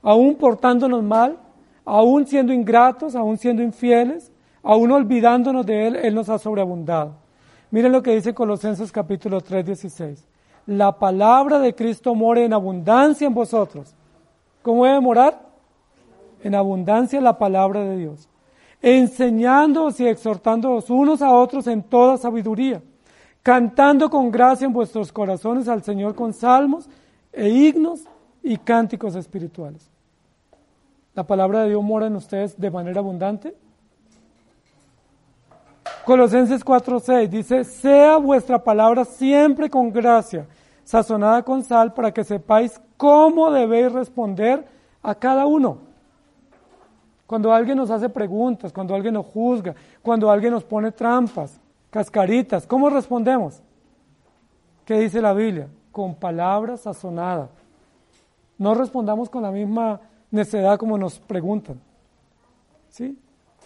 [0.00, 1.36] Aún portándonos mal,
[1.84, 4.32] aún siendo ingratos, aún siendo infieles,
[4.62, 7.16] aún olvidándonos de Él, Él nos ha sobreabundado.
[7.70, 10.35] Miren lo que dice Colosenses capítulo 3, 16.
[10.66, 13.94] La palabra de Cristo more en abundancia en vosotros.
[14.62, 15.40] ¿Cómo debe morar?
[16.42, 18.28] En abundancia la palabra de Dios.
[18.82, 22.82] Enseñándoos y exhortándoos unos a otros en toda sabiduría,
[23.42, 26.88] cantando con gracia en vuestros corazones al Señor con salmos
[27.32, 28.00] e himnos
[28.42, 29.88] y cánticos espirituales.
[31.14, 33.54] ¿La palabra de Dios mora en ustedes de manera abundante?
[36.04, 40.46] Colosenses 4:6 dice, sea vuestra palabra siempre con gracia,
[40.86, 44.64] sazonada con sal, para que sepáis cómo debéis responder
[45.02, 45.78] a cada uno.
[47.26, 51.60] Cuando alguien nos hace preguntas, cuando alguien nos juzga, cuando alguien nos pone trampas,
[51.90, 53.60] cascaritas, ¿cómo respondemos?
[54.84, 55.66] ¿Qué dice la Biblia?
[55.90, 57.50] Con palabras sazonadas.
[58.56, 61.80] No respondamos con la misma necedad como nos preguntan.
[62.90, 63.18] ¿Sí?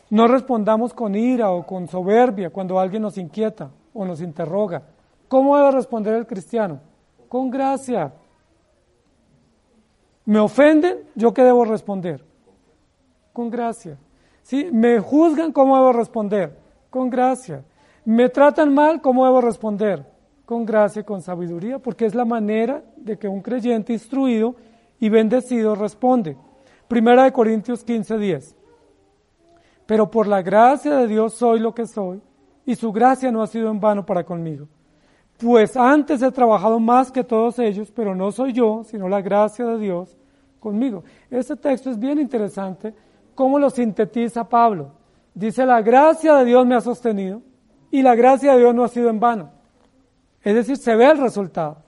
[0.09, 4.85] No respondamos con ira o con soberbia cuando alguien nos inquieta o nos interroga.
[5.29, 6.81] ¿Cómo debe responder el cristiano?
[7.31, 8.13] Con gracia.
[10.27, 10.99] ¿Me ofenden?
[11.15, 12.23] ¿Yo qué debo responder?
[13.33, 13.97] Con gracia.
[14.43, 14.69] ¿Sí?
[14.71, 15.51] ¿Me juzgan?
[15.53, 16.59] ¿Cómo debo responder?
[16.91, 17.65] Con gracia.
[18.05, 19.01] ¿Me tratan mal?
[19.01, 20.05] ¿Cómo debo responder?
[20.45, 24.57] Con gracia y con sabiduría, porque es la manera de que un creyente instruido
[24.99, 26.37] y bendecido responde.
[26.87, 28.57] Primera de Corintios 15, 10
[29.91, 32.23] pero por la gracia de Dios soy lo que soy,
[32.65, 34.69] y su gracia no ha sido en vano para conmigo.
[35.41, 39.65] Pues antes he trabajado más que todos ellos, pero no soy yo, sino la gracia
[39.67, 40.17] de Dios
[40.59, 41.03] conmigo.
[41.31, 42.95] Este texto es bien interesante,
[43.35, 44.93] cómo lo sintetiza Pablo.
[45.35, 47.41] Dice, la gracia de Dios me ha sostenido
[47.91, 49.51] y la gracia de Dios no ha sido en vano.
[50.43, 51.79] Es decir, se ve el resultado.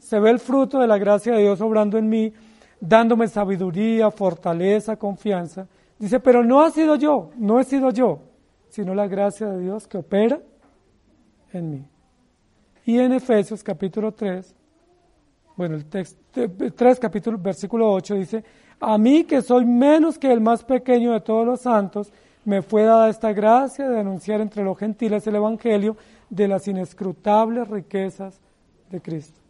[0.00, 2.32] Se ve el fruto de la gracia de Dios obrando en mí,
[2.80, 5.66] dándome sabiduría, fortaleza, confianza
[5.98, 8.20] Dice, pero no ha sido yo, no he sido yo,
[8.68, 10.40] sino la gracia de Dios que opera
[11.52, 11.84] en mí.
[12.86, 14.54] Y en Efesios capítulo 3,
[15.56, 16.20] bueno, el texto,
[16.76, 18.44] 3 capítulo, versículo 8 dice,
[18.78, 22.12] a mí que soy menos que el más pequeño de todos los santos,
[22.44, 25.96] me fue dada esta gracia de anunciar entre los gentiles el Evangelio
[26.30, 28.40] de las inescrutables riquezas
[28.88, 29.40] de Cristo.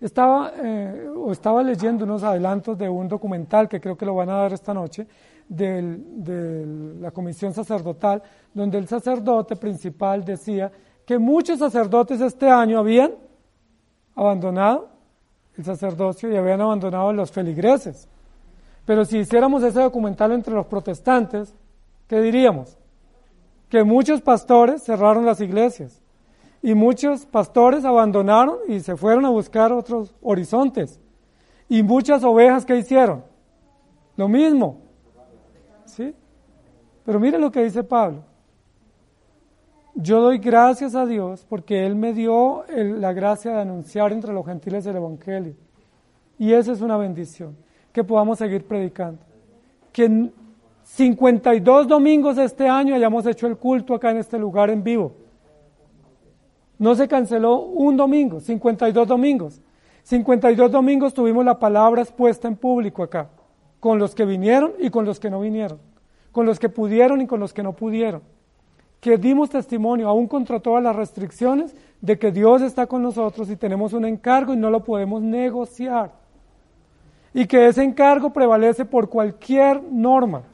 [0.00, 4.28] Estaba, eh, o estaba leyendo unos adelantos de un documental que creo que lo van
[4.28, 5.06] a dar esta noche,
[5.48, 10.72] de la comisión sacerdotal, donde el sacerdote principal decía
[11.06, 13.12] que muchos sacerdotes este año habían
[14.14, 14.88] abandonado
[15.56, 18.08] el sacerdocio y habían abandonado los feligreses.
[18.84, 21.54] Pero si hiciéramos ese documental entre los protestantes,
[22.08, 22.76] ¿qué diríamos?
[23.68, 26.02] Que muchos pastores cerraron las iglesias,
[26.62, 31.00] y muchos pastores abandonaron y se fueron a buscar otros horizontes.
[31.68, 33.24] Y muchas ovejas que hicieron.
[34.16, 34.80] Lo mismo.
[35.86, 36.14] ¿Sí?
[37.04, 38.22] Pero mire lo que dice Pablo.
[39.94, 44.46] Yo doy gracias a Dios porque Él me dio la gracia de anunciar entre los
[44.46, 45.54] gentiles el Evangelio.
[46.38, 47.56] Y esa es una bendición,
[47.92, 49.20] que podamos seguir predicando.
[49.92, 50.32] Que en
[50.84, 55.12] 52 domingos este año hayamos hecho el culto acá en este lugar en vivo.
[56.78, 59.60] No se canceló un domingo, 52 domingos.
[60.04, 63.28] 52 domingos tuvimos la palabra expuesta en público acá,
[63.78, 65.78] con los que vinieron y con los que no vinieron,
[66.32, 68.22] con los que pudieron y con los que no pudieron.
[69.02, 73.56] Que dimos testimonio, aún contra todas las restricciones, de que Dios está con nosotros y
[73.56, 76.12] tenemos un encargo y no lo podemos negociar.
[77.34, 80.44] Y que ese encargo prevalece por cualquier norma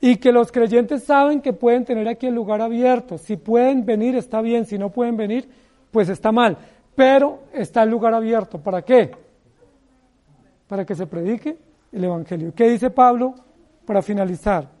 [0.00, 3.18] y que los creyentes saben que pueden tener aquí el lugar abierto.
[3.18, 4.64] Si pueden venir, está bien.
[4.64, 5.48] Si no pueden venir,
[5.90, 6.56] pues está mal.
[6.94, 8.58] Pero está el lugar abierto.
[8.58, 9.10] ¿Para qué?
[10.68, 11.58] Para que se predique
[11.92, 12.52] el Evangelio.
[12.54, 13.34] ¿Qué dice Pablo
[13.84, 14.79] para finalizar?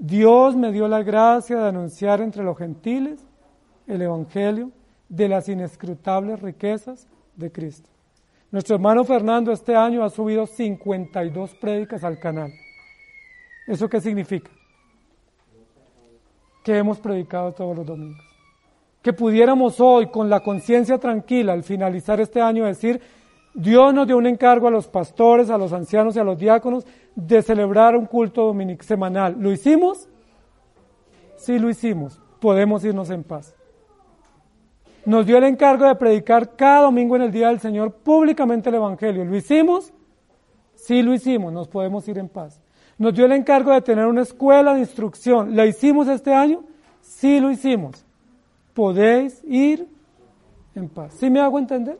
[0.00, 3.20] Dios me dio la gracia de anunciar entre los gentiles
[3.86, 4.70] el Evangelio
[5.10, 7.86] de las inescrutables riquezas de Cristo.
[8.50, 12.50] Nuestro hermano Fernando este año ha subido 52 prédicas al canal.
[13.66, 14.50] ¿Eso qué significa?
[16.64, 18.24] Que hemos predicado todos los domingos.
[19.02, 23.02] Que pudiéramos hoy, con la conciencia tranquila, al finalizar este año, decir,
[23.54, 26.86] Dios nos dio un encargo a los pastores, a los ancianos y a los diáconos
[27.14, 29.36] de celebrar un culto dominic semanal.
[29.38, 30.08] ¿Lo hicimos?
[31.36, 32.20] Sí, lo hicimos.
[32.38, 33.54] Podemos irnos en paz.
[35.04, 38.76] Nos dio el encargo de predicar cada domingo en el Día del Señor públicamente el
[38.76, 39.24] Evangelio.
[39.24, 39.92] ¿Lo hicimos?
[40.74, 41.52] Sí, lo hicimos.
[41.52, 42.60] Nos podemos ir en paz.
[42.98, 45.56] Nos dio el encargo de tener una escuela de instrucción.
[45.56, 46.62] ¿La hicimos este año?
[47.00, 48.04] Sí, lo hicimos.
[48.74, 49.88] Podéis ir
[50.74, 51.14] en paz.
[51.14, 51.98] ¿Sí me hago entender?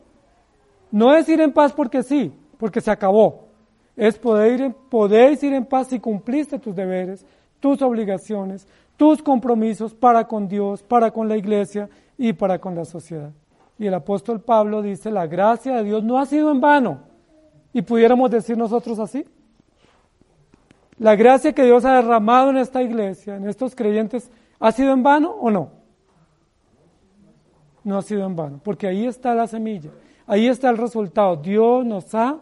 [0.91, 3.47] No es ir en paz porque sí, porque se acabó.
[3.95, 7.25] Es poder ir en, podéis ir en paz si cumpliste tus deberes,
[7.59, 8.67] tus obligaciones,
[8.97, 13.31] tus compromisos para con Dios, para con la iglesia y para con la sociedad.
[13.79, 16.99] Y el apóstol Pablo dice, la gracia de Dios no ha sido en vano.
[17.73, 19.25] Y pudiéramos decir nosotros así.
[20.99, 24.29] La gracia que Dios ha derramado en esta iglesia, en estos creyentes,
[24.59, 25.71] ¿ha sido en vano o no?
[27.83, 29.89] No ha sido en vano, porque ahí está la semilla.
[30.27, 31.35] Ahí está el resultado.
[31.35, 32.37] Dios nos ha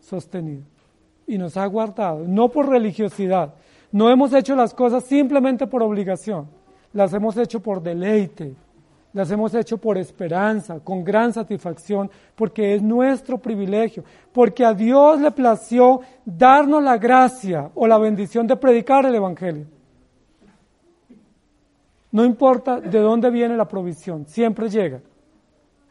[0.00, 0.62] sostenido
[1.26, 3.54] y nos ha guardado, no por religiosidad.
[3.90, 6.48] No hemos hecho las cosas simplemente por obligación,
[6.92, 8.54] las hemos hecho por deleite,
[9.12, 14.02] las hemos hecho por esperanza, con gran satisfacción, porque es nuestro privilegio,
[14.32, 19.66] porque a Dios le plació darnos la gracia o la bendición de predicar el Evangelio.
[22.10, 25.00] No importa de dónde viene la provisión, siempre llega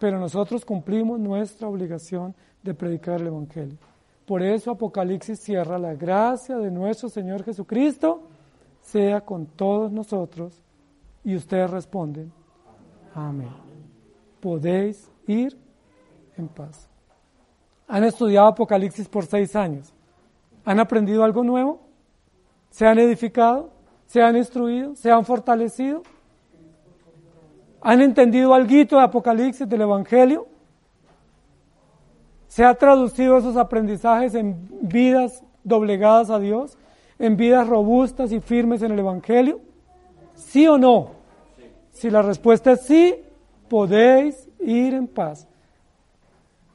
[0.01, 2.33] pero nosotros cumplimos nuestra obligación
[2.63, 3.77] de predicar el Evangelio.
[4.25, 8.23] Por eso Apocalipsis cierra la gracia de nuestro Señor Jesucristo
[8.81, 10.59] sea con todos nosotros
[11.23, 12.31] y ustedes responden,
[13.13, 13.51] amén.
[14.39, 15.55] Podéis ir
[16.35, 16.89] en paz.
[17.87, 19.93] ¿Han estudiado Apocalipsis por seis años?
[20.65, 21.79] ¿Han aprendido algo nuevo?
[22.71, 23.69] ¿Se han edificado?
[24.07, 24.95] ¿Se han instruido?
[24.95, 26.01] ¿Se han fortalecido?
[27.81, 30.47] ¿Han entendido algo de Apocalipsis, del Evangelio?
[32.47, 36.77] ¿Se ha traducido esos aprendizajes en vidas doblegadas a Dios?
[37.17, 39.61] ¿En vidas robustas y firmes en el Evangelio?
[40.35, 41.11] ¿Sí o no?
[41.89, 43.15] Si la respuesta es sí,
[43.67, 45.47] podéis ir en paz.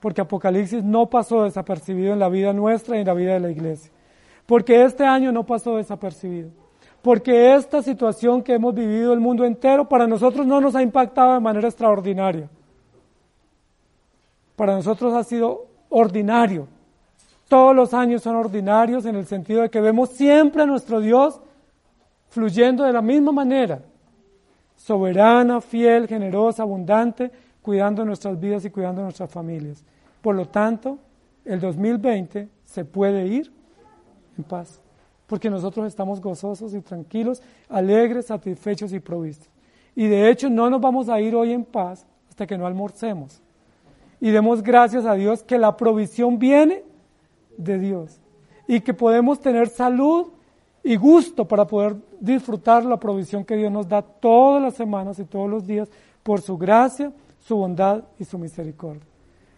[0.01, 3.51] Porque Apocalipsis no pasó desapercibido en la vida nuestra y en la vida de la
[3.51, 3.93] iglesia.
[4.45, 6.66] Porque este año no pasó desapercibido
[7.07, 11.35] porque esta situación que hemos vivido el mundo entero para nosotros no nos ha impactado
[11.35, 12.49] de manera extraordinaria.
[14.57, 16.67] Para nosotros ha sido ordinario.
[17.47, 21.41] Todos los años son ordinarios en el sentido de que vemos siempre a nuestro Dios
[22.29, 23.83] fluyendo de la misma manera,
[24.75, 27.31] soberana, fiel, generosa, abundante,
[27.63, 29.85] cuidando nuestras vidas y cuidando nuestras familias.
[30.21, 30.99] Por lo tanto,
[31.45, 33.53] el 2020 se puede ir
[34.37, 34.81] en paz
[35.27, 39.49] porque nosotros estamos gozosos y tranquilos, alegres, satisfechos y provistos.
[39.95, 43.41] Y de hecho no nos vamos a ir hoy en paz hasta que no almorcemos.
[44.21, 46.83] Y demos gracias a Dios que la provisión viene
[47.57, 48.21] de Dios
[48.67, 50.29] y que podemos tener salud
[50.83, 55.25] y gusto para poder disfrutar la provisión que Dios nos da todas las semanas y
[55.25, 55.89] todos los días
[56.23, 59.03] por su gracia, su bondad y su misericordia.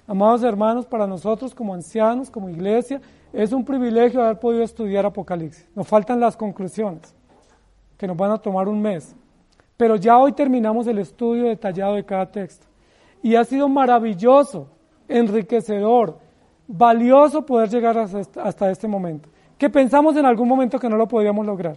[0.06, 3.00] Amados hermanos, para nosotros como ancianos, como iglesia,
[3.32, 5.66] es un privilegio haber podido estudiar Apocalipsis.
[5.74, 7.14] Nos faltan las conclusiones,
[7.96, 9.14] que nos van a tomar un mes.
[9.76, 12.66] Pero ya hoy terminamos el estudio detallado de cada texto.
[13.22, 14.68] Y ha sido maravilloso,
[15.08, 16.18] enriquecedor,
[16.66, 19.28] valioso poder llegar hasta este momento.
[19.56, 21.76] Que pensamos en algún momento que no lo podíamos lograr.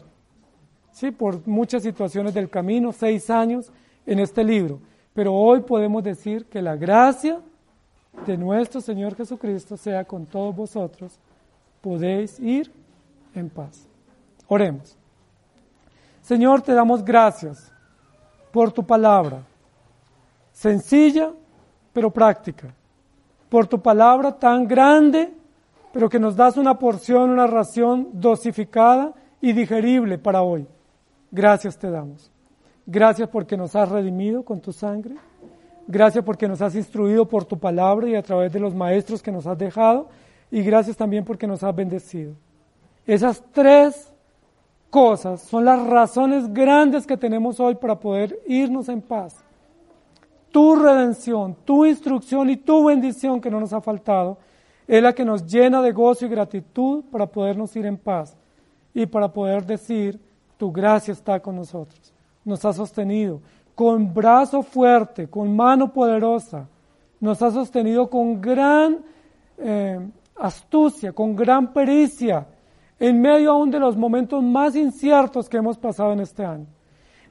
[0.91, 3.71] Sí, por muchas situaciones del camino, seis años
[4.05, 4.79] en este libro.
[5.13, 7.39] Pero hoy podemos decir que la gracia
[8.25, 11.19] de nuestro Señor Jesucristo sea con todos vosotros
[11.81, 12.71] podéis ir
[13.35, 13.87] en paz.
[14.47, 14.97] Oremos.
[16.21, 17.71] Señor, te damos gracias
[18.51, 19.41] por tu palabra,
[20.51, 21.31] sencilla
[21.93, 22.73] pero práctica,
[23.49, 25.33] por tu palabra tan grande,
[25.91, 30.67] pero que nos das una porción, una ración dosificada y digerible para hoy.
[31.31, 32.31] Gracias te damos.
[32.85, 35.15] Gracias porque nos has redimido con tu sangre.
[35.87, 39.31] Gracias porque nos has instruido por tu palabra y a través de los maestros que
[39.31, 40.09] nos has dejado
[40.51, 42.33] y gracias también porque nos has bendecido.
[43.07, 44.13] Esas tres
[44.89, 49.43] cosas son las razones grandes que tenemos hoy para poder irnos en paz.
[50.51, 54.37] Tu redención, tu instrucción y tu bendición que no nos ha faltado
[54.85, 58.35] es la que nos llena de gozo y gratitud para podernos ir en paz
[58.93, 60.19] y para poder decir,
[60.57, 62.13] tu gracia está con nosotros.
[62.43, 63.39] Nos ha sostenido
[63.73, 66.67] con brazo fuerte, con mano poderosa.
[67.21, 68.99] Nos ha sostenido con gran
[69.57, 69.99] eh,
[70.41, 72.47] astucia, con gran pericia,
[72.99, 76.65] en medio aún de los momentos más inciertos que hemos pasado en este año,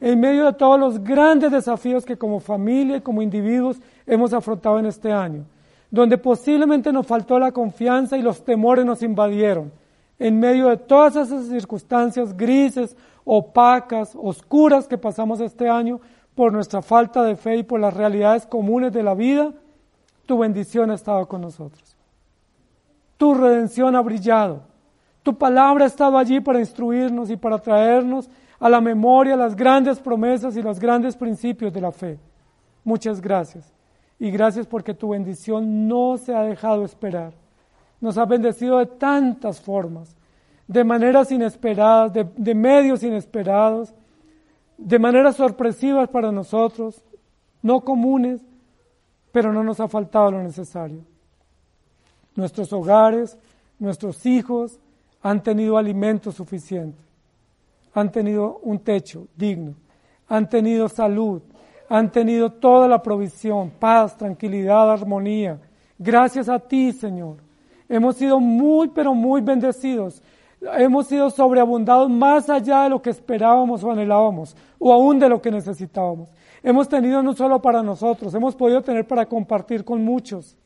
[0.00, 4.78] en medio de todos los grandes desafíos que como familia y como individuos hemos afrontado
[4.78, 5.44] en este año.
[5.92, 9.72] donde posiblemente nos faltó la confianza y los temores nos invadieron.
[10.20, 16.00] En medio de todas esas circunstancias grises, opacas, oscuras que pasamos este año
[16.36, 19.52] por nuestra falta de fe y por las realidades comunes de la vida,
[20.26, 21.89] tu bendición ha estado con nosotros.
[23.20, 24.62] Tu redención ha brillado.
[25.22, 30.00] Tu palabra ha estado allí para instruirnos y para traernos a la memoria las grandes
[30.00, 32.18] promesas y los grandes principios de la fe.
[32.82, 33.74] Muchas gracias.
[34.18, 37.34] Y gracias porque tu bendición no se ha dejado esperar.
[38.00, 40.16] Nos ha bendecido de tantas formas,
[40.66, 43.92] de maneras inesperadas, de, medios inesperados,
[44.78, 47.04] de maneras sorpresivas para nosotros,
[47.60, 48.40] no comunes,
[49.30, 51.09] pero no nos ha faltado lo necesario.
[52.35, 53.37] Nuestros hogares,
[53.78, 54.78] nuestros hijos
[55.22, 56.99] han tenido alimento suficiente,
[57.93, 59.74] han tenido un techo digno,
[60.28, 61.43] han tenido salud,
[61.89, 65.59] han tenido toda la provisión, paz, tranquilidad, armonía.
[65.99, 67.39] Gracias a ti, Señor.
[67.89, 70.22] Hemos sido muy, pero muy bendecidos.
[70.61, 75.43] Hemos sido sobreabundados más allá de lo que esperábamos o anhelábamos, o aún de lo
[75.43, 76.28] que necesitábamos.
[76.62, 80.57] Hemos tenido no solo para nosotros, hemos podido tener para compartir con muchos.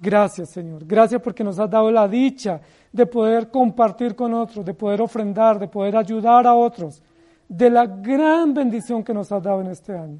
[0.00, 0.84] Gracias, Señor.
[0.86, 2.60] Gracias porque nos has dado la dicha
[2.92, 7.02] de poder compartir con otros, de poder ofrendar, de poder ayudar a otros
[7.48, 10.18] de la gran bendición que nos has dado en este año.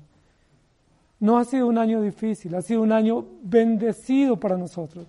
[1.21, 5.07] No ha sido un año difícil, ha sido un año bendecido para nosotros.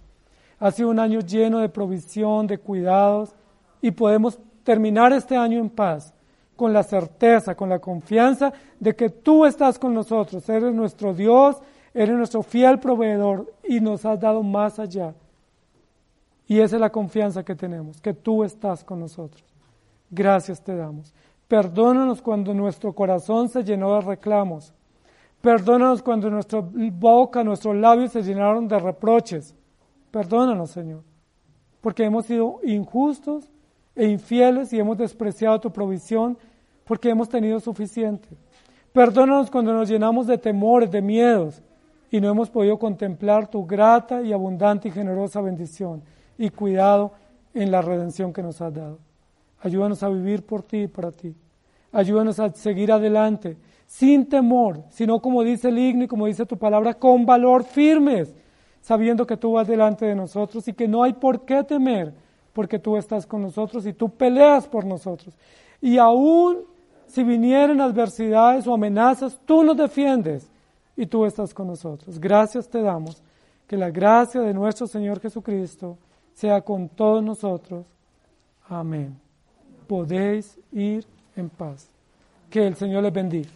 [0.59, 3.33] Ha sido un año lleno de provisión, de cuidados
[3.81, 6.13] y podemos terminar este año en paz,
[6.55, 11.55] con la certeza, con la confianza de que tú estás con nosotros, eres nuestro Dios,
[12.01, 15.13] eres nuestro fiel proveedor y nos has dado más allá.
[16.47, 19.43] Y esa es la confianza que tenemos, que tú estás con nosotros.
[20.09, 21.13] Gracias te damos.
[21.49, 24.73] Perdónanos cuando nuestro corazón se llenó de reclamos.
[25.41, 29.53] Perdónanos cuando nuestra boca, nuestros labios se llenaron de reproches.
[30.09, 31.03] Perdónanos, Señor,
[31.81, 33.51] porque hemos sido injustos
[33.93, 36.37] e infieles y hemos despreciado tu provisión
[36.85, 38.29] porque hemos tenido suficiente.
[38.93, 41.61] Perdónanos cuando nos llenamos de temores, de miedos
[42.11, 46.01] y no hemos podido contemplar tu grata y abundante y generosa bendición
[46.37, 47.11] y cuidado
[47.53, 48.99] en la redención que nos has dado.
[49.61, 51.35] Ayúdanos a vivir por ti y para ti.
[51.91, 56.57] Ayúdanos a seguir adelante, sin temor, sino como dice el himno y como dice tu
[56.57, 58.33] palabra, con valor firmes,
[58.81, 62.13] sabiendo que tú vas delante de nosotros y que no hay por qué temer,
[62.53, 65.35] porque tú estás con nosotros y tú peleas por nosotros.
[65.81, 66.59] Y aún
[67.09, 70.49] si vinieran adversidades o amenazas, tú nos defiendes
[71.01, 72.19] y tú estás con nosotros.
[72.19, 73.23] Gracias te damos.
[73.67, 75.97] Que la gracia de nuestro Señor Jesucristo
[76.33, 77.85] sea con todos nosotros.
[78.67, 79.19] Amén
[79.89, 81.03] podéis ir
[81.35, 81.89] en paz.
[82.49, 83.49] Que el Señor les bendiga.